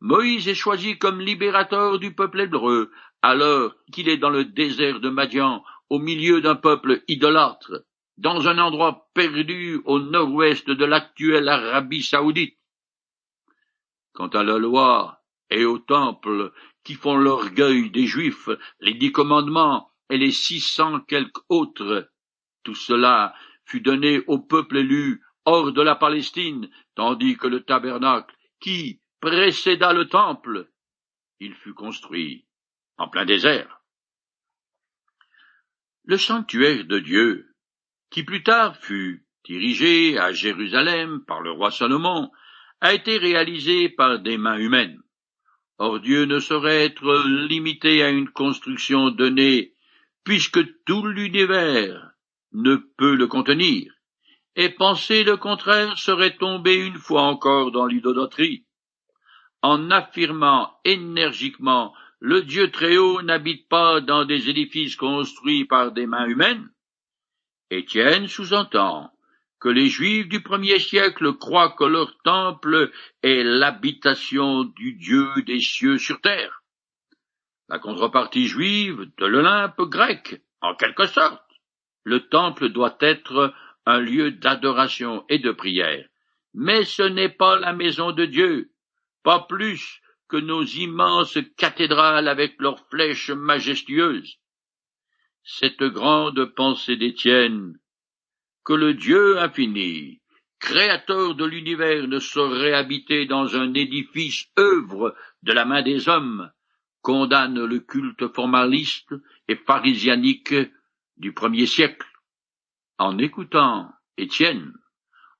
Moïse 0.00 0.48
est 0.48 0.54
choisi 0.54 0.98
comme 0.98 1.20
libérateur 1.20 1.98
du 1.98 2.14
peuple 2.14 2.40
hébreu 2.40 2.90
alors 3.22 3.72
qu'il 3.92 4.08
est 4.08 4.18
dans 4.18 4.30
le 4.30 4.44
désert 4.44 4.98
de 4.98 5.08
Madian 5.08 5.62
au 5.90 5.98
milieu 6.00 6.40
d'un 6.40 6.56
peuple 6.56 7.02
idolâtre, 7.06 7.84
dans 8.16 8.48
un 8.48 8.58
endroit 8.58 9.08
perdu 9.14 9.80
au 9.84 10.00
nord-ouest 10.00 10.68
de 10.68 10.84
l'actuelle 10.84 11.48
Arabie 11.48 12.02
saoudite. 12.02 12.58
Quant 14.12 14.28
à 14.28 14.42
la 14.42 14.58
loi 14.58 15.22
et 15.50 15.64
au 15.64 15.78
temple 15.78 16.52
qui 16.84 16.94
font 16.94 17.16
l'orgueil 17.16 17.90
des 17.90 18.06
Juifs, 18.06 18.48
les 18.80 18.94
dix 18.94 19.12
commandements 19.12 19.90
et 20.10 20.18
les 20.18 20.32
six 20.32 20.60
cents 20.60 21.00
quelques 21.00 21.42
autres, 21.48 22.10
tout 22.62 22.74
cela 22.74 23.34
fut 23.64 23.80
donné 23.80 24.22
au 24.26 24.38
peuple 24.38 24.78
élu 24.78 25.22
hors 25.44 25.72
de 25.72 25.82
la 25.82 25.96
Palestine, 25.96 26.70
tandis 26.94 27.36
que 27.36 27.48
le 27.48 27.62
tabernacle, 27.62 28.36
qui 28.60 29.00
précéda 29.20 29.92
le 29.92 30.08
temple, 30.08 30.68
il 31.40 31.54
fut 31.54 31.74
construit 31.74 32.46
en 32.98 33.08
plein 33.08 33.24
désert. 33.24 33.80
Le 36.04 36.18
sanctuaire 36.18 36.84
de 36.84 36.98
Dieu, 36.98 37.54
qui 38.10 38.24
plus 38.24 38.42
tard 38.42 38.76
fut 38.76 39.26
dirigé 39.44 40.18
à 40.18 40.32
Jérusalem 40.32 41.24
par 41.24 41.40
le 41.40 41.50
roi 41.50 41.70
Salomon, 41.70 42.30
a 42.82 42.92
été 42.94 43.16
réalisé 43.16 43.88
par 43.88 44.18
des 44.18 44.36
mains 44.36 44.58
humaines. 44.58 45.00
Or 45.78 46.00
Dieu 46.00 46.24
ne 46.24 46.40
saurait 46.40 46.84
être 46.84 47.28
limité 47.48 48.02
à 48.02 48.10
une 48.10 48.28
construction 48.28 49.10
donnée, 49.10 49.72
puisque 50.24 50.60
tout 50.84 51.06
l'univers 51.06 52.10
ne 52.52 52.74
peut 52.74 53.14
le 53.14 53.28
contenir, 53.28 53.92
et 54.56 54.68
penser 54.68 55.22
le 55.22 55.36
contraire 55.36 55.96
serait 55.96 56.36
tomber 56.36 56.74
une 56.74 56.98
fois 56.98 57.22
encore 57.22 57.70
dans 57.70 57.86
l'idolâtrie. 57.86 58.66
En 59.62 59.92
affirmant 59.92 60.76
énergiquement 60.84 61.94
le 62.18 62.42
Dieu 62.42 62.72
très 62.72 62.96
haut 62.96 63.22
n'habite 63.22 63.68
pas 63.68 64.00
dans 64.00 64.24
des 64.24 64.50
édifices 64.50 64.96
construits 64.96 65.66
par 65.66 65.92
des 65.92 66.06
mains 66.06 66.26
humaines. 66.26 66.68
Étienne 67.70 68.26
sous-entend 68.26 69.12
que 69.62 69.68
les 69.68 69.86
Juifs 69.86 70.28
du 70.28 70.42
premier 70.42 70.80
siècle 70.80 71.34
croient 71.34 71.76
que 71.78 71.84
leur 71.84 72.18
temple 72.24 72.90
est 73.22 73.44
l'habitation 73.44 74.64
du 74.64 74.94
Dieu 74.94 75.28
des 75.46 75.60
cieux 75.60 75.98
sur 75.98 76.20
terre. 76.20 76.64
La 77.68 77.78
contrepartie 77.78 78.48
juive 78.48 79.08
de 79.18 79.24
l'Olympe 79.26 79.82
grec, 79.82 80.42
en 80.62 80.74
quelque 80.74 81.06
sorte. 81.06 81.48
Le 82.02 82.28
temple 82.28 82.70
doit 82.70 82.96
être 82.98 83.54
un 83.86 84.00
lieu 84.00 84.32
d'adoration 84.32 85.24
et 85.28 85.38
de 85.38 85.52
prière, 85.52 86.08
mais 86.54 86.84
ce 86.84 87.02
n'est 87.02 87.28
pas 87.28 87.56
la 87.56 87.72
maison 87.72 88.10
de 88.10 88.24
Dieu, 88.24 88.72
pas 89.22 89.46
plus 89.48 90.00
que 90.26 90.38
nos 90.38 90.64
immenses 90.64 91.38
cathédrales 91.56 92.26
avec 92.26 92.56
leurs 92.58 92.84
flèches 92.88 93.30
majestueuses. 93.30 94.38
Cette 95.44 95.84
grande 95.84 96.46
pensée 96.46 96.96
d'Étienne, 96.96 97.78
que 98.64 98.72
le 98.72 98.94
Dieu 98.94 99.38
infini, 99.38 100.20
créateur 100.58 101.34
de 101.34 101.44
l'univers, 101.44 102.06
ne 102.06 102.18
saurait 102.18 102.74
habiter 102.74 103.26
dans 103.26 103.56
un 103.56 103.74
édifice 103.74 104.46
œuvre 104.58 105.14
de 105.42 105.52
la 105.52 105.64
main 105.64 105.82
des 105.82 106.08
hommes, 106.08 106.50
condamne 107.00 107.64
le 107.64 107.80
culte 107.80 108.32
formaliste 108.32 109.14
et 109.48 109.56
pharisianique 109.56 110.54
du 111.16 111.32
premier 111.32 111.66
siècle. 111.66 112.06
En 112.98 113.18
écoutant 113.18 113.90
Étienne, 114.16 114.72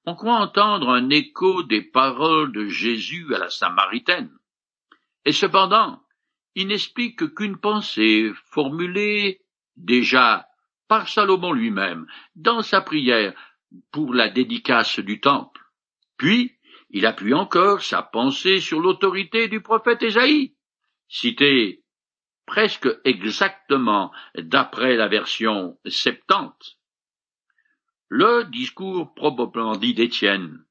on 0.05 0.17
croit 0.17 0.41
entendre 0.41 0.91
un 0.91 1.11
écho 1.11 1.62
des 1.62 1.83
paroles 1.83 2.52
de 2.52 2.67
Jésus 2.67 3.33
à 3.35 3.38
la 3.38 3.50
Samaritaine. 3.50 4.37
Et 5.25 5.33
cependant, 5.33 6.02
il 6.57 6.67
n'explique 6.67 7.35
qu'une 7.35 7.57
pensée 7.57 8.33
formulée 8.50 9.41
déjà 9.76 10.49
par 10.92 11.08
Salomon 11.08 11.54
lui-même 11.54 12.06
dans 12.37 12.61
sa 12.61 12.82
prière 12.82 13.32
pour 13.92 14.12
la 14.12 14.28
dédicace 14.28 15.00
du 15.00 15.22
temple. 15.22 15.62
Puis, 16.18 16.52
il 16.90 17.06
appuie 17.06 17.32
encore 17.32 17.80
sa 17.80 18.02
pensée 18.02 18.61
sur 18.61 18.78
l'autorité 18.78 19.49
du 19.49 19.62
prophète 19.62 20.02
Ésaïe, 20.02 20.54
cité 21.08 21.82
presque 22.44 22.90
exactement 23.06 24.12
d'après 24.37 24.96
la 24.96 25.08
version 25.08 25.78
septante. 25.87 26.76
Le 28.11 28.44
discours 28.50 29.14
probablement 29.14 29.76
dit 29.76 29.94
d'Étienne 29.94 30.62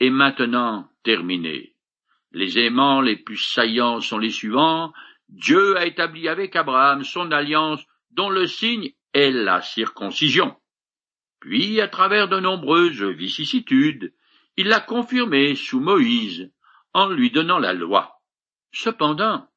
est 0.00 0.08
maintenant 0.08 0.88
terminé. 1.02 1.74
Les 2.32 2.58
aimants 2.58 3.02
les 3.02 3.16
plus 3.16 3.36
saillants 3.36 4.00
sont 4.00 4.16
les 4.16 4.30
suivants. 4.30 4.94
Dieu 5.28 5.76
a 5.76 5.84
établi 5.84 6.26
avec 6.26 6.56
Abraham 6.56 7.04
son 7.04 7.32
alliance 7.32 7.84
dont 8.12 8.30
le 8.30 8.46
signe 8.46 8.94
la 9.30 9.62
circoncision. 9.62 10.56
Puis, 11.40 11.80
à 11.80 11.88
travers 11.88 12.28
de 12.28 12.40
nombreuses 12.40 13.02
vicissitudes, 13.02 14.12
il 14.56 14.68
l'a 14.68 14.80
confirmé 14.80 15.54
sous 15.54 15.80
Moïse, 15.80 16.50
en 16.94 17.08
lui 17.08 17.30
donnant 17.30 17.58
la 17.58 17.72
loi. 17.72 18.20
Cependant, 18.72 19.48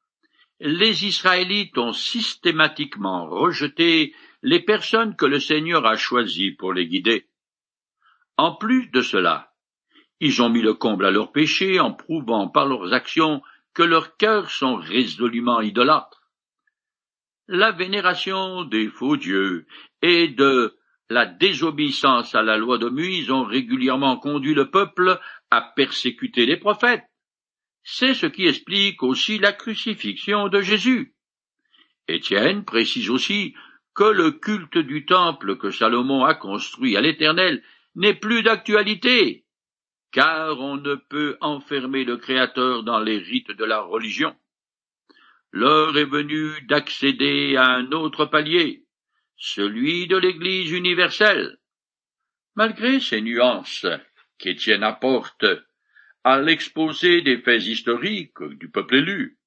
les 0.60 1.06
Israélites 1.06 1.76
ont 1.76 1.92
systématiquement 1.92 3.26
rejeté 3.26 4.14
les 4.42 4.60
personnes 4.60 5.16
que 5.16 5.26
le 5.26 5.40
Seigneur 5.40 5.86
a 5.86 5.96
choisies 5.96 6.52
pour 6.52 6.72
les 6.72 6.86
guider. 6.86 7.28
En 8.36 8.54
plus 8.54 8.90
de 8.90 9.00
cela, 9.00 9.52
ils 10.20 10.40
ont 10.40 10.48
mis 10.48 10.62
le 10.62 10.74
comble 10.74 11.06
à 11.06 11.10
leur 11.10 11.32
péché 11.32 11.80
en 11.80 11.92
prouvant 11.92 12.48
par 12.48 12.66
leurs 12.66 12.92
actions 12.92 13.42
que 13.74 13.82
leurs 13.82 14.16
cœurs 14.16 14.50
sont 14.50 14.76
résolument 14.76 15.60
idolâtres. 15.60 16.21
La 17.54 17.70
vénération 17.70 18.64
des 18.64 18.88
faux 18.88 19.18
dieux 19.18 19.66
et 20.00 20.28
de 20.28 20.74
la 21.10 21.26
désobéissance 21.26 22.34
à 22.34 22.40
la 22.40 22.56
loi 22.56 22.78
de 22.78 22.88
Moïse 22.88 23.30
ont 23.30 23.44
régulièrement 23.44 24.16
conduit 24.16 24.54
le 24.54 24.70
peuple 24.70 25.20
à 25.50 25.60
persécuter 25.60 26.46
les 26.46 26.56
prophètes. 26.56 27.04
C'est 27.82 28.14
ce 28.14 28.24
qui 28.24 28.46
explique 28.46 29.02
aussi 29.02 29.38
la 29.38 29.52
crucifixion 29.52 30.48
de 30.48 30.62
Jésus. 30.62 31.14
Étienne 32.08 32.64
précise 32.64 33.10
aussi 33.10 33.54
que 33.94 34.04
le 34.04 34.30
culte 34.30 34.78
du 34.78 35.04
temple 35.04 35.58
que 35.58 35.70
Salomon 35.70 36.24
a 36.24 36.34
construit 36.34 36.96
à 36.96 37.02
l'Éternel 37.02 37.62
n'est 37.94 38.14
plus 38.14 38.42
d'actualité, 38.42 39.44
car 40.10 40.58
on 40.58 40.78
ne 40.78 40.94
peut 40.94 41.36
enfermer 41.42 42.04
le 42.04 42.16
Créateur 42.16 42.82
dans 42.82 43.00
les 43.00 43.18
rites 43.18 43.50
de 43.50 43.64
la 43.66 43.82
religion. 43.82 44.34
L'heure 45.54 45.98
est 45.98 46.06
venue 46.06 46.62
d'accéder 46.62 47.56
à 47.56 47.72
un 47.72 47.92
autre 47.92 48.24
palier, 48.24 48.86
celui 49.36 50.06
de 50.06 50.16
l'Église 50.16 50.72
universelle. 50.72 51.58
Malgré 52.54 53.00
ces 53.00 53.20
nuances 53.20 53.86
qu'Étienne 54.38 54.82
apporte 54.82 55.44
à 56.24 56.40
l'exposé 56.40 57.20
des 57.20 57.36
faits 57.36 57.66
historiques 57.66 58.42
du 58.42 58.70
peuple 58.70 58.96
élu, 58.96 59.38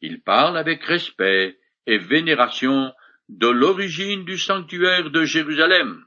il 0.00 0.22
parle 0.22 0.56
avec 0.56 0.82
respect 0.82 1.58
et 1.86 1.98
vénération 1.98 2.94
de 3.28 3.48
l'origine 3.48 4.24
du 4.24 4.38
sanctuaire 4.38 5.10
de 5.10 5.24
Jérusalem. 5.24 6.04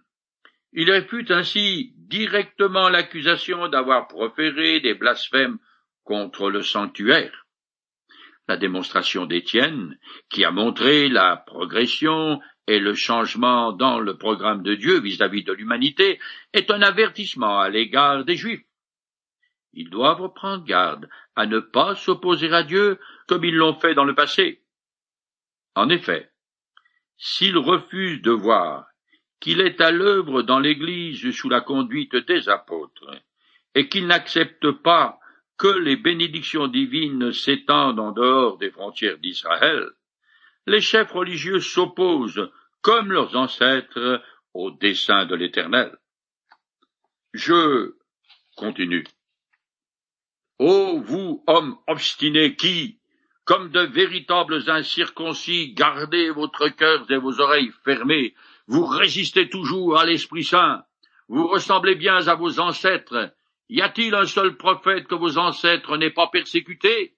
Il 0.71 0.89
réfute 0.89 1.29
ainsi 1.29 1.93
directement 1.97 2.89
l'accusation 2.89 3.67
d'avoir 3.67 4.07
proféré 4.07 4.79
des 4.79 4.95
blasphèmes 4.95 5.59
contre 6.03 6.49
le 6.49 6.63
sanctuaire. 6.63 7.42
La 8.47 8.57
démonstration 8.57 9.25
d'Étienne, 9.25 9.97
qui 10.29 10.43
a 10.43 10.51
montré 10.51 11.07
la 11.07 11.37
progression 11.37 12.41
et 12.67 12.79
le 12.79 12.93
changement 12.93 13.71
dans 13.71 13.99
le 13.99 14.17
programme 14.17 14.63
de 14.63 14.75
Dieu 14.75 14.99
vis-à-vis 14.99 15.43
de 15.43 15.53
l'humanité 15.53 16.19
est 16.53 16.71
un 16.71 16.81
avertissement 16.81 17.59
à 17.59 17.69
l'égard 17.69 18.25
des 18.25 18.35
Juifs. 18.35 18.65
Ils 19.73 19.89
doivent 19.89 20.33
prendre 20.33 20.63
garde 20.63 21.09
à 21.35 21.45
ne 21.45 21.59
pas 21.59 21.95
s'opposer 21.95 22.51
à 22.53 22.63
Dieu 22.63 22.99
comme 23.27 23.43
ils 23.43 23.55
l'ont 23.55 23.79
fait 23.79 23.95
dans 23.95 24.05
le 24.05 24.15
passé. 24.15 24.61
En 25.75 25.89
effet, 25.89 26.29
s'ils 27.17 27.57
refusent 27.57 28.21
de 28.21 28.31
voir 28.31 28.87
qu'il 29.39 29.61
est 29.61 29.81
à 29.81 29.91
l'œuvre 29.91 30.41
dans 30.41 30.59
l'Église 30.59 31.31
sous 31.31 31.49
la 31.49 31.61
conduite 31.61 32.15
des 32.15 32.49
apôtres, 32.49 33.11
et 33.75 33.89
qu'ils 33.89 34.07
n'acceptent 34.07 34.71
pas 34.71 35.19
que 35.63 35.69
les 35.69 35.95
bénédictions 35.95 36.67
divines 36.67 37.31
s'étendent 37.31 38.01
en 38.01 38.11
dehors 38.11 38.57
des 38.57 38.69
frontières 38.69 39.17
d'Israël, 39.17 39.91
les 40.67 40.81
chefs 40.81 41.13
religieux 41.13 41.61
s'opposent, 41.61 42.51
comme 42.81 43.13
leurs 43.13 43.37
ancêtres, 43.37 44.21
au 44.53 44.71
dessein 44.71 45.25
de 45.25 45.35
l'Éternel. 45.35 45.95
Je 47.31 47.93
continue. 48.57 49.05
Ô 50.59 50.99
vous, 50.99 51.45
hommes 51.47 51.77
obstinés 51.87 52.57
qui, 52.57 52.99
comme 53.45 53.71
de 53.71 53.83
véritables 53.83 54.69
incirconcis, 54.69 55.73
gardez 55.75 56.29
votre 56.29 56.67
cœur 56.67 57.09
et 57.09 57.17
vos 57.17 57.39
oreilles 57.39 57.71
fermées, 57.85 58.35
vous 58.67 58.85
résistez 58.85 59.47
toujours 59.47 59.97
à 59.97 60.03
l'Esprit 60.03 60.43
Saint, 60.43 60.83
vous 61.29 61.47
ressemblez 61.47 61.95
bien 61.95 62.27
à 62.27 62.35
vos 62.35 62.59
ancêtres. 62.59 63.33
Y 63.73 63.81
a-t-il 63.81 64.13
un 64.13 64.27
seul 64.27 64.55
prophète 64.55 65.07
que 65.07 65.15
vos 65.15 65.39
ancêtres 65.39 65.97
n'aient 65.97 66.11
pas 66.11 66.27
persécuté? 66.27 67.17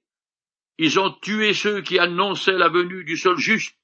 Ils 0.78 0.98
ont 1.02 1.12
tué 1.12 1.54
ceux 1.54 1.82
qui 1.82 2.00
annonçaient 2.00 2.58
la 2.58 2.70
venue 2.70 3.04
du 3.04 3.18
seul 3.18 3.36
juste. 3.36 3.78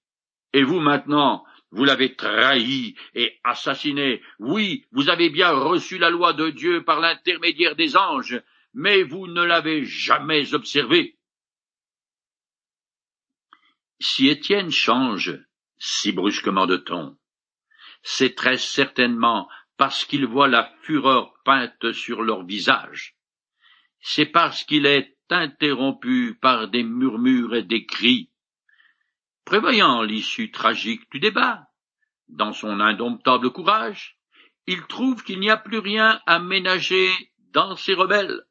Et 0.54 0.64
vous 0.64 0.80
maintenant, 0.80 1.44
vous 1.72 1.84
l'avez 1.84 2.16
trahi 2.16 2.96
et 3.14 3.38
assassiné. 3.44 4.22
Oui, 4.40 4.86
vous 4.94 5.10
avez 5.10 5.30
bien 5.30 5.52
reçu 5.52 5.98
la 5.98 6.10
loi 6.10 6.32
de 6.32 6.50
Dieu 6.50 6.86
par 6.86 7.02
l'intermédiaire 7.02 7.76
des 7.76 7.98
anges, 7.98 8.42
mais 8.74 9.04
vous 9.04 9.28
ne 9.28 9.44
l'avez 9.44 9.84
jamais 9.84 10.54
observée. 10.54 11.20
Si 14.00 14.30
Étienne 14.30 14.72
change 14.72 15.38
si 15.78 16.14
brusquement 16.14 16.68
de 16.68 16.78
ton, 16.78 17.18
c'est 18.02 18.34
très 18.34 18.56
certainement 18.56 19.50
parce 19.82 20.06
qu'il 20.06 20.28
voit 20.28 20.48
la 20.48 20.72
fureur 20.84 21.34
peinte 21.44 21.92
sur 21.92 22.22
leur 22.22 22.46
visage. 22.46 23.16
C'est 24.00 24.28
parce 24.28 24.64
qu'il 24.64 24.86
est 24.86 25.18
interrompu 25.32 26.38
par 26.40 26.68
des 26.68 26.84
murmures 26.84 27.56
et 27.56 27.64
des 27.64 27.88
cris. 27.88 28.30
Prévoyant 29.44 30.04
l'issue 30.04 30.52
tragique 30.52 31.12
du 31.12 31.20
débat, 31.20 31.66
dans 32.28 32.54
son 32.54 32.80
indomptable 32.80 33.50
courage, 33.50 34.20
il 34.68 34.84
trouve 34.84 35.24
qu'il 35.24 35.40
n'y 35.40 35.50
a 35.50 35.58
plus 35.58 35.80
rien 35.80 36.22
à 36.28 36.38
ménager 36.38 37.10
dans 37.52 37.76
ces 37.76 37.96
rebelles. 37.96 38.44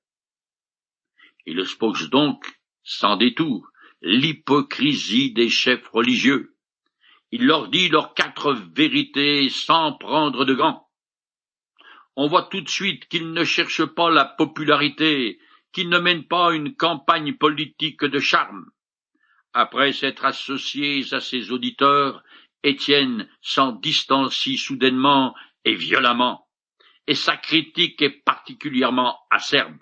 Il 1.46 1.60
expose 1.60 2.10
donc, 2.10 2.44
sans 2.82 3.16
détour, 3.16 3.70
l'hypocrisie 4.02 5.32
des 5.32 5.48
chefs 5.48 5.86
religieux. 5.90 6.56
Il 7.30 7.46
leur 7.46 7.68
dit 7.68 7.88
leurs 7.88 8.14
quatre 8.14 8.52
vérités 8.74 9.48
sans 9.48 9.92
prendre 9.92 10.44
de 10.44 10.54
gants. 10.54 10.89
On 12.16 12.27
voit 12.27 12.49
tout 12.51 12.61
de 12.61 12.68
suite 12.68 13.07
qu'il 13.09 13.33
ne 13.33 13.44
cherche 13.44 13.85
pas 13.85 14.11
la 14.11 14.25
popularité, 14.25 15.38
qu'il 15.73 15.88
ne 15.88 15.99
mène 15.99 16.25
pas 16.25 16.53
une 16.53 16.75
campagne 16.75 17.35
politique 17.35 18.05
de 18.05 18.18
charme. 18.18 18.66
Après 19.53 19.92
s'être 19.92 20.25
associé 20.25 21.05
à 21.12 21.20
ses 21.20 21.51
auditeurs, 21.51 22.23
Étienne 22.62 23.29
s'en 23.40 23.73
distancie 23.73 24.59
soudainement 24.59 25.35
et 25.64 25.75
violemment, 25.75 26.46
et 27.07 27.14
sa 27.14 27.37
critique 27.37 28.03
est 28.03 28.23
particulièrement 28.25 29.18
acerbe. 29.31 29.79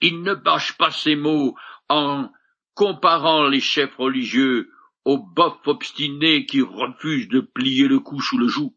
Il 0.00 0.22
ne 0.22 0.34
bâche 0.34 0.76
pas 0.76 0.90
ses 0.90 1.16
mots 1.16 1.56
en 1.88 2.30
comparant 2.74 3.48
les 3.48 3.60
chefs 3.60 3.96
religieux 3.96 4.70
aux 5.04 5.18
bofs 5.18 5.66
obstinés 5.66 6.46
qui 6.46 6.60
refusent 6.60 7.28
de 7.28 7.40
plier 7.40 7.88
le 7.88 8.00
cou 8.00 8.20
sous 8.20 8.38
le 8.38 8.48
joug. 8.48 8.74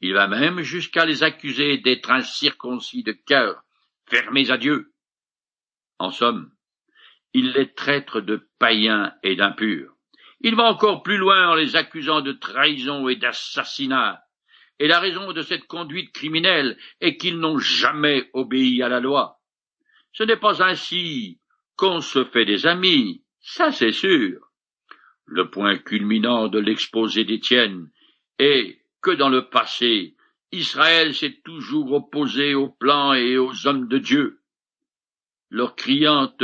Il 0.00 0.12
va 0.12 0.28
même 0.28 0.60
jusqu'à 0.60 1.06
les 1.06 1.22
accuser 1.22 1.78
d'être 1.78 2.10
incirconcis 2.10 3.02
de 3.02 3.12
cœur, 3.12 3.62
fermés 4.08 4.50
à 4.50 4.58
Dieu. 4.58 4.92
En 5.98 6.10
somme, 6.10 6.52
il 7.32 7.52
les 7.52 7.72
traite 7.72 8.16
de 8.16 8.48
païens 8.58 9.12
et 9.22 9.36
d'impurs. 9.36 9.94
Il 10.40 10.54
va 10.54 10.64
encore 10.64 11.02
plus 11.02 11.16
loin 11.16 11.48
en 11.48 11.54
les 11.54 11.76
accusant 11.76 12.20
de 12.20 12.32
trahison 12.32 13.08
et 13.08 13.16
d'assassinat. 13.16 14.22
Et 14.78 14.88
la 14.88 15.00
raison 15.00 15.32
de 15.32 15.40
cette 15.42 15.66
conduite 15.66 16.12
criminelle 16.12 16.76
est 17.00 17.16
qu'ils 17.16 17.38
n'ont 17.38 17.58
jamais 17.58 18.28
obéi 18.34 18.82
à 18.82 18.88
la 18.88 19.00
loi. 19.00 19.40
Ce 20.12 20.22
n'est 20.22 20.36
pas 20.36 20.62
ainsi 20.62 21.40
qu'on 21.76 22.00
se 22.00 22.24
fait 22.24 22.44
des 22.44 22.66
amis, 22.66 23.22
ça 23.40 23.72
c'est 23.72 23.92
sûr. 23.92 24.40
Le 25.24 25.50
point 25.50 25.76
culminant 25.78 26.48
de 26.48 26.58
l'exposé 26.58 27.24
d'Étienne 27.24 27.90
est 28.38 28.78
que 29.06 29.12
dans 29.12 29.28
le 29.28 29.48
passé, 29.48 30.16
Israël 30.50 31.14
s'est 31.14 31.40
toujours 31.44 31.92
opposé 31.92 32.56
aux 32.56 32.70
plans 32.70 33.14
et 33.14 33.38
aux 33.38 33.68
hommes 33.68 33.86
de 33.86 33.98
Dieu. 33.98 34.42
Leur 35.48 35.76
criante 35.76 36.42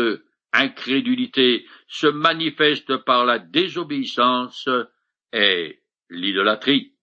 incrédulité 0.52 1.66
se 1.88 2.06
manifeste 2.06 2.98
par 2.98 3.24
la 3.24 3.40
désobéissance 3.40 4.68
et 5.32 5.82
l'idolâtrie. 6.08 6.94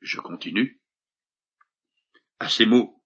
Je 0.00 0.20
continue. 0.20 0.80
À 2.38 2.48
ces 2.48 2.66
mots, 2.66 3.02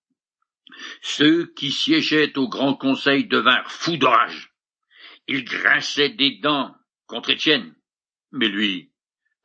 ceux 1.00 1.46
qui 1.54 1.72
siégeaient 1.72 2.37
au 2.37 2.50
grand 2.50 2.74
conseil 2.74 3.26
devinrent 3.26 3.70
fous 3.70 3.96
de 3.96 4.04
rage. 4.04 4.52
Ils 5.26 5.44
grinçaient 5.44 6.10
des 6.10 6.38
dents 6.42 6.76
contre 7.06 7.30
Étienne. 7.30 7.74
Mais 8.30 8.48
lui, 8.48 8.93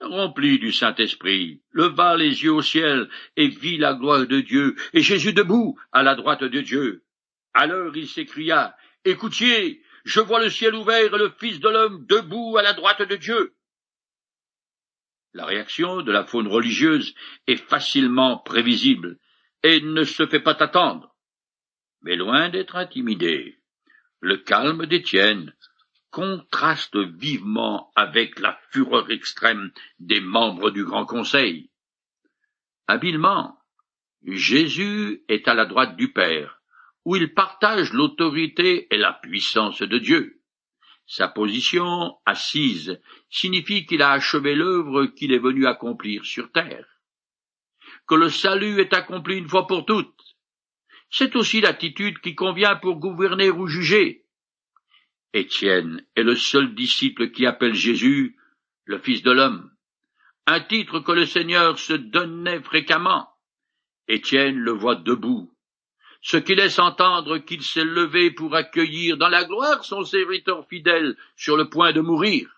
rempli 0.01 0.59
du 0.59 0.71
Saint-Esprit, 0.71 1.61
leva 1.71 2.15
les 2.15 2.43
yeux 2.43 2.53
au 2.53 2.61
ciel 2.61 3.09
et 3.35 3.47
vit 3.47 3.77
la 3.77 3.93
gloire 3.93 4.25
de 4.25 4.41
Dieu 4.41 4.75
et 4.93 5.01
Jésus 5.01 5.33
debout 5.33 5.79
à 5.91 6.03
la 6.03 6.15
droite 6.15 6.43
de 6.43 6.61
Dieu. 6.61 7.03
Alors 7.53 7.95
il 7.95 8.07
s'écria, 8.07 8.75
Écoutiez, 9.05 9.81
je 10.05 10.19
vois 10.19 10.41
le 10.41 10.49
ciel 10.49 10.75
ouvert 10.75 11.13
et 11.13 11.17
le 11.17 11.33
Fils 11.39 11.59
de 11.59 11.69
l'homme 11.69 12.05
debout 12.05 12.57
à 12.57 12.63
la 12.63 12.73
droite 12.73 13.01
de 13.01 13.15
Dieu. 13.15 13.53
La 15.33 15.45
réaction 15.45 16.01
de 16.01 16.11
la 16.11 16.25
faune 16.25 16.47
religieuse 16.47 17.13
est 17.47 17.57
facilement 17.57 18.37
prévisible 18.39 19.17
et 19.63 19.81
ne 19.81 20.03
se 20.03 20.25
fait 20.25 20.39
pas 20.39 20.57
attendre. 20.59 21.15
Mais 22.01 22.15
loin 22.15 22.49
d'être 22.49 22.75
intimidé, 22.75 23.59
le 24.21 24.37
calme 24.37 24.85
d'Étienne 24.85 25.53
contraste 26.11 26.97
vivement 26.97 27.91
avec 27.95 28.39
la 28.39 28.58
fureur 28.71 29.09
extrême 29.11 29.71
des 29.99 30.19
membres 30.19 30.71
du 30.71 30.83
Grand 30.83 31.05
Conseil. 31.05 31.69
Habilement, 32.87 33.57
Jésus 34.25 35.23
est 35.27 35.47
à 35.47 35.53
la 35.53 35.65
droite 35.65 35.95
du 35.95 36.11
Père, 36.11 36.61
où 37.05 37.15
il 37.15 37.33
partage 37.33 37.93
l'autorité 37.93 38.87
et 38.93 38.97
la 38.97 39.13
puissance 39.13 39.81
de 39.81 39.97
Dieu. 39.97 40.41
Sa 41.05 41.27
position 41.27 42.17
assise 42.25 42.99
signifie 43.29 43.85
qu'il 43.85 44.01
a 44.01 44.11
achevé 44.11 44.55
l'œuvre 44.55 45.05
qu'il 45.05 45.33
est 45.33 45.39
venu 45.39 45.65
accomplir 45.65 46.23
sur 46.23 46.51
terre, 46.51 46.85
que 48.07 48.15
le 48.15 48.29
salut 48.29 48.79
est 48.79 48.93
accompli 48.93 49.37
une 49.37 49.49
fois 49.49 49.65
pour 49.65 49.85
toutes. 49.85 50.13
C'est 51.09 51.35
aussi 51.35 51.61
l'attitude 51.61 52.19
qui 52.19 52.35
convient 52.35 52.75
pour 52.75 52.99
gouverner 52.99 53.49
ou 53.49 53.65
juger. 53.65 54.25
Étienne 55.33 56.05
est 56.15 56.23
le 56.23 56.35
seul 56.35 56.75
disciple 56.75 57.31
qui 57.31 57.45
appelle 57.45 57.73
Jésus 57.73 58.38
le 58.89 58.97
Fils 58.97 59.21
de 59.21 59.29
l'homme, 59.29 59.71
un 60.47 60.61
titre 60.61 60.99
que 61.01 61.11
le 61.11 61.27
Seigneur 61.27 61.77
se 61.77 61.93
donnait 61.93 62.59
fréquemment. 62.59 63.29
Étienne 64.07 64.57
le 64.57 64.71
voit 64.71 64.95
debout, 64.95 65.55
ce 66.23 66.37
qui 66.37 66.55
laisse 66.55 66.79
entendre 66.79 67.37
qu'il 67.37 67.61
s'est 67.61 67.83
levé 67.83 68.31
pour 68.31 68.55
accueillir 68.55 69.17
dans 69.17 69.29
la 69.29 69.45
gloire 69.45 69.83
son 69.83 70.03
serviteur 70.03 70.67
fidèle 70.67 71.15
sur 71.35 71.55
le 71.55 71.69
point 71.69 71.93
de 71.93 72.01
mourir. 72.01 72.49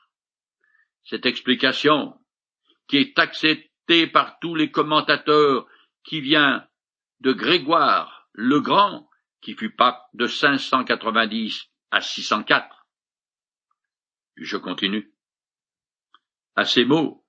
Cette 1.04 1.26
explication, 1.26 2.18
qui 2.88 2.96
est 2.96 3.20
acceptée 3.20 4.08
par 4.08 4.40
tous 4.40 4.56
les 4.56 4.72
commentateurs, 4.72 5.68
qui 6.06 6.22
vient 6.22 6.66
de 7.20 7.34
Grégoire 7.34 8.30
le 8.32 8.62
Grand, 8.62 9.10
qui 9.42 9.54
fut 9.54 9.76
pape 9.76 10.08
de 10.14 10.28
590 10.28 11.68
à 11.92 12.00
604. 12.00 12.88
Je 14.38 14.56
continue. 14.56 15.11
À 16.56 16.66
ces 16.66 16.86
mots, 16.86 17.24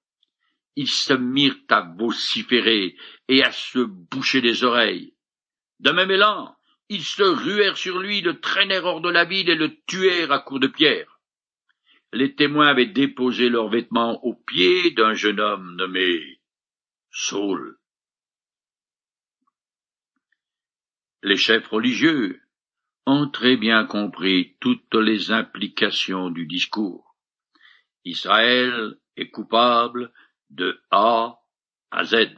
ils 0.77 0.89
se 0.89 1.13
mirent 1.13 1.59
à 1.69 1.83
vociférer 1.83 2.97
et 3.29 3.43
à 3.43 3.53
se 3.53 3.79
boucher 3.79 4.41
les 4.41 4.65
oreilles. 4.65 5.15
D'un 5.81 5.93
même 5.93 6.11
élan, 6.11 6.57
ils 6.89 7.05
se 7.05 7.23
ruèrent 7.23 7.77
sur 7.77 7.99
lui, 7.99 8.21
le 8.21 8.41
traînèrent 8.41 8.85
hors 8.85 9.01
de 9.01 9.11
la 9.11 9.25
ville 9.25 9.49
et 9.51 9.55
le 9.55 9.77
tuèrent 9.87 10.33
à 10.33 10.41
coups 10.41 10.61
de 10.61 10.67
pierre. 10.67 11.21
Les 12.13 12.35
témoins 12.35 12.69
avaient 12.69 12.87
déposé 12.87 13.49
leurs 13.49 13.69
vêtements 13.69 14.23
aux 14.25 14.35
pieds 14.35 14.91
d'un 14.91 15.15
jeune 15.15 15.41
homme 15.41 15.77
nommé 15.77 16.41
Saul. 17.11 17.79
Les 21.23 21.37
chefs 21.37 21.69
religieux 21.69 22.41
ont 23.07 23.29
très 23.29 23.57
bien 23.57 23.85
compris 23.85 24.57
toutes 24.61 24.95
les 24.95 25.31
implications 25.31 26.31
du 26.31 26.47
discours. 26.47 27.17
Israël 28.05 28.99
est 29.16 29.31
coupable 29.31 30.12
de 30.51 30.81
A 30.90 31.38
à 31.90 32.05
Z. 32.05 32.29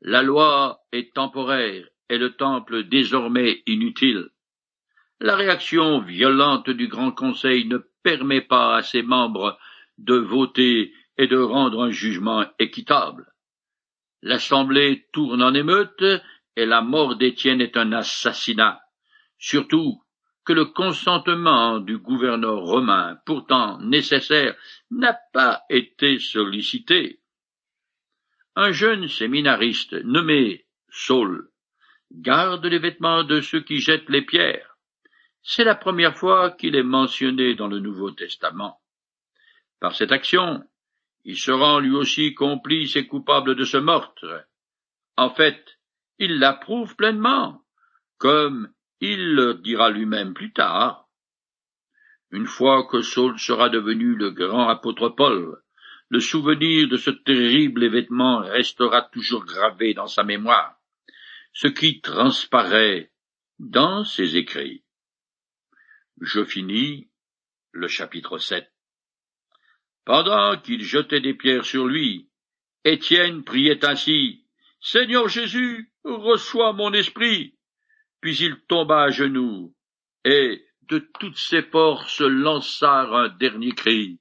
La 0.00 0.22
loi 0.22 0.80
est 0.92 1.14
temporaire 1.14 1.88
et 2.08 2.18
le 2.18 2.36
temple 2.36 2.84
désormais 2.84 3.62
inutile. 3.66 4.30
La 5.20 5.34
réaction 5.34 6.00
violente 6.00 6.70
du 6.70 6.86
Grand 6.86 7.12
Conseil 7.12 7.66
ne 7.66 7.78
permet 8.02 8.40
pas 8.40 8.76
à 8.76 8.82
ses 8.82 9.02
membres 9.02 9.58
de 9.98 10.14
voter 10.14 10.94
et 11.16 11.26
de 11.26 11.38
rendre 11.38 11.82
un 11.82 11.90
jugement 11.90 12.46
équitable. 12.58 13.32
L'Assemblée 14.22 15.06
tourne 15.12 15.42
en 15.42 15.54
émeute 15.54 16.04
et 16.56 16.66
la 16.66 16.80
mort 16.80 17.16
d'Étienne 17.16 17.60
est 17.60 17.76
un 17.76 17.92
assassinat, 17.92 18.80
surtout 19.38 20.02
le 20.52 20.66
consentement 20.66 21.78
du 21.78 21.98
gouverneur 21.98 22.60
romain, 22.60 23.18
pourtant 23.26 23.78
nécessaire, 23.80 24.54
n'a 24.90 25.18
pas 25.32 25.62
été 25.70 26.18
sollicité. 26.18 27.20
Un 28.56 28.72
jeune 28.72 29.08
séminariste 29.08 29.92
nommé 30.04 30.66
Saul 30.90 31.48
garde 32.12 32.66
les 32.66 32.78
vêtements 32.78 33.24
de 33.24 33.40
ceux 33.40 33.60
qui 33.60 33.78
jettent 33.78 34.08
les 34.08 34.22
pierres. 34.22 34.76
C'est 35.42 35.64
la 35.64 35.74
première 35.74 36.16
fois 36.16 36.50
qu'il 36.50 36.74
est 36.74 36.82
mentionné 36.82 37.54
dans 37.54 37.68
le 37.68 37.78
Nouveau 37.78 38.10
Testament. 38.10 38.80
Par 39.80 39.94
cette 39.94 40.12
action, 40.12 40.64
il 41.24 41.38
se 41.38 41.50
rend 41.50 41.78
lui 41.78 41.94
aussi 41.94 42.34
complice 42.34 42.96
et 42.96 43.06
coupable 43.06 43.54
de 43.54 43.64
ce 43.64 43.76
meurtre. 43.76 44.46
En 45.16 45.30
fait, 45.30 45.78
il 46.18 46.38
l'approuve 46.38 46.96
pleinement, 46.96 47.62
comme 48.18 48.72
il 49.00 49.34
le 49.34 49.54
dira 49.54 49.90
lui-même 49.90 50.34
plus 50.34 50.52
tard. 50.52 51.08
Une 52.30 52.46
fois 52.46 52.86
que 52.86 53.00
Saul 53.00 53.38
sera 53.38 53.68
devenu 53.68 54.14
le 54.14 54.30
grand 54.30 54.68
apôtre 54.68 55.08
Paul, 55.08 55.62
le 56.08 56.20
souvenir 56.20 56.88
de 56.88 56.96
ce 56.96 57.10
terrible 57.10 57.84
événement 57.84 58.38
restera 58.40 59.02
toujours 59.02 59.44
gravé 59.44 59.94
dans 59.94 60.06
sa 60.06 60.24
mémoire 60.24 60.78
ce 61.52 61.66
qui 61.66 62.00
transparaît 62.00 63.10
dans 63.58 64.04
ses 64.04 64.36
écrits. 64.36 64.84
Je 66.20 66.44
finis 66.44 67.10
le 67.72 67.88
chapitre 67.88 68.38
7. 68.38 68.72
Pendant 70.04 70.56
qu'il 70.60 70.84
jetait 70.84 71.20
des 71.20 71.34
pierres 71.34 71.64
sur 71.64 71.86
lui, 71.86 72.30
Étienne 72.84 73.42
priait 73.42 73.84
ainsi, 73.84 74.46
Seigneur 74.80 75.28
Jésus, 75.28 75.92
reçois 76.04 76.72
mon 76.72 76.92
esprit. 76.92 77.57
Puis 78.20 78.36
il 78.38 78.60
tomba 78.66 79.04
à 79.04 79.10
genoux, 79.10 79.74
et 80.24 80.64
de 80.82 80.98
toutes 80.98 81.36
ses 81.36 81.62
forces 81.62 82.20
lança 82.20 83.02
un 83.02 83.28
dernier 83.28 83.72
cri. 83.72 84.20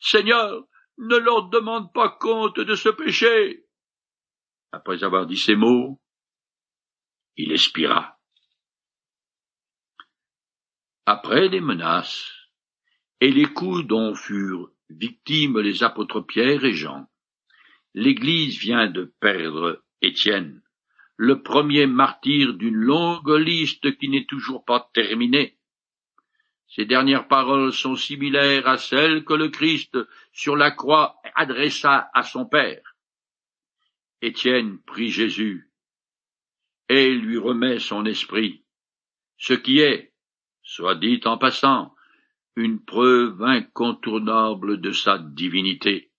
Seigneur, 0.00 0.64
ne 0.98 1.16
leur 1.16 1.48
demande 1.48 1.92
pas 1.92 2.08
compte 2.08 2.58
de 2.58 2.74
ce 2.74 2.88
péché. 2.88 3.66
Après 4.72 5.04
avoir 5.04 5.26
dit 5.26 5.36
ces 5.36 5.54
mots, 5.54 6.00
il 7.36 7.52
expira. 7.52 8.18
Après 11.04 11.48
les 11.48 11.60
menaces 11.60 12.32
et 13.20 13.30
les 13.30 13.46
coups 13.46 13.86
dont 13.86 14.14
furent 14.14 14.70
victimes 14.88 15.60
les 15.60 15.82
apôtres 15.82 16.20
Pierre 16.20 16.64
et 16.64 16.72
Jean, 16.72 17.06
l'Église 17.94 18.58
vient 18.58 18.88
de 18.88 19.14
perdre 19.20 19.84
Étienne, 20.02 20.62
le 21.16 21.42
premier 21.42 21.86
martyr 21.86 22.54
d'une 22.54 22.76
longue 22.76 23.30
liste 23.30 23.96
qui 23.98 24.08
n'est 24.08 24.26
toujours 24.26 24.64
pas 24.64 24.90
terminée. 24.92 25.56
Ces 26.68 26.84
dernières 26.84 27.28
paroles 27.28 27.72
sont 27.72 27.96
similaires 27.96 28.68
à 28.68 28.76
celles 28.76 29.24
que 29.24 29.32
le 29.32 29.48
Christ 29.48 29.98
sur 30.32 30.56
la 30.56 30.70
croix 30.70 31.20
adressa 31.34 32.10
à 32.12 32.22
son 32.22 32.44
Père. 32.44 32.96
Étienne 34.20 34.78
prie 34.82 35.08
Jésus 35.08 35.70
et 36.88 37.14
lui 37.14 37.38
remet 37.38 37.78
son 37.78 38.04
esprit, 38.04 38.64
ce 39.38 39.54
qui 39.54 39.80
est, 39.80 40.12
soit 40.62 40.94
dit 40.94 41.20
en 41.24 41.38
passant, 41.38 41.94
une 42.56 42.82
preuve 42.82 43.42
incontournable 43.42 44.80
de 44.80 44.92
sa 44.92 45.18
divinité. 45.18 46.10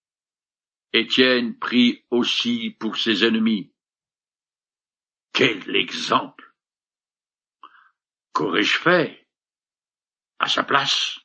Étienne 0.94 1.58
prie 1.58 2.04
aussi 2.12 2.76
pour 2.80 2.98
ses 2.98 3.26
ennemis. 3.26 3.72
Quel 5.38 5.76
exemple. 5.76 6.52
Qu'aurais-je 8.34 8.80
fait 8.80 9.28
à 10.40 10.48
sa 10.48 10.64
place? 10.64 11.20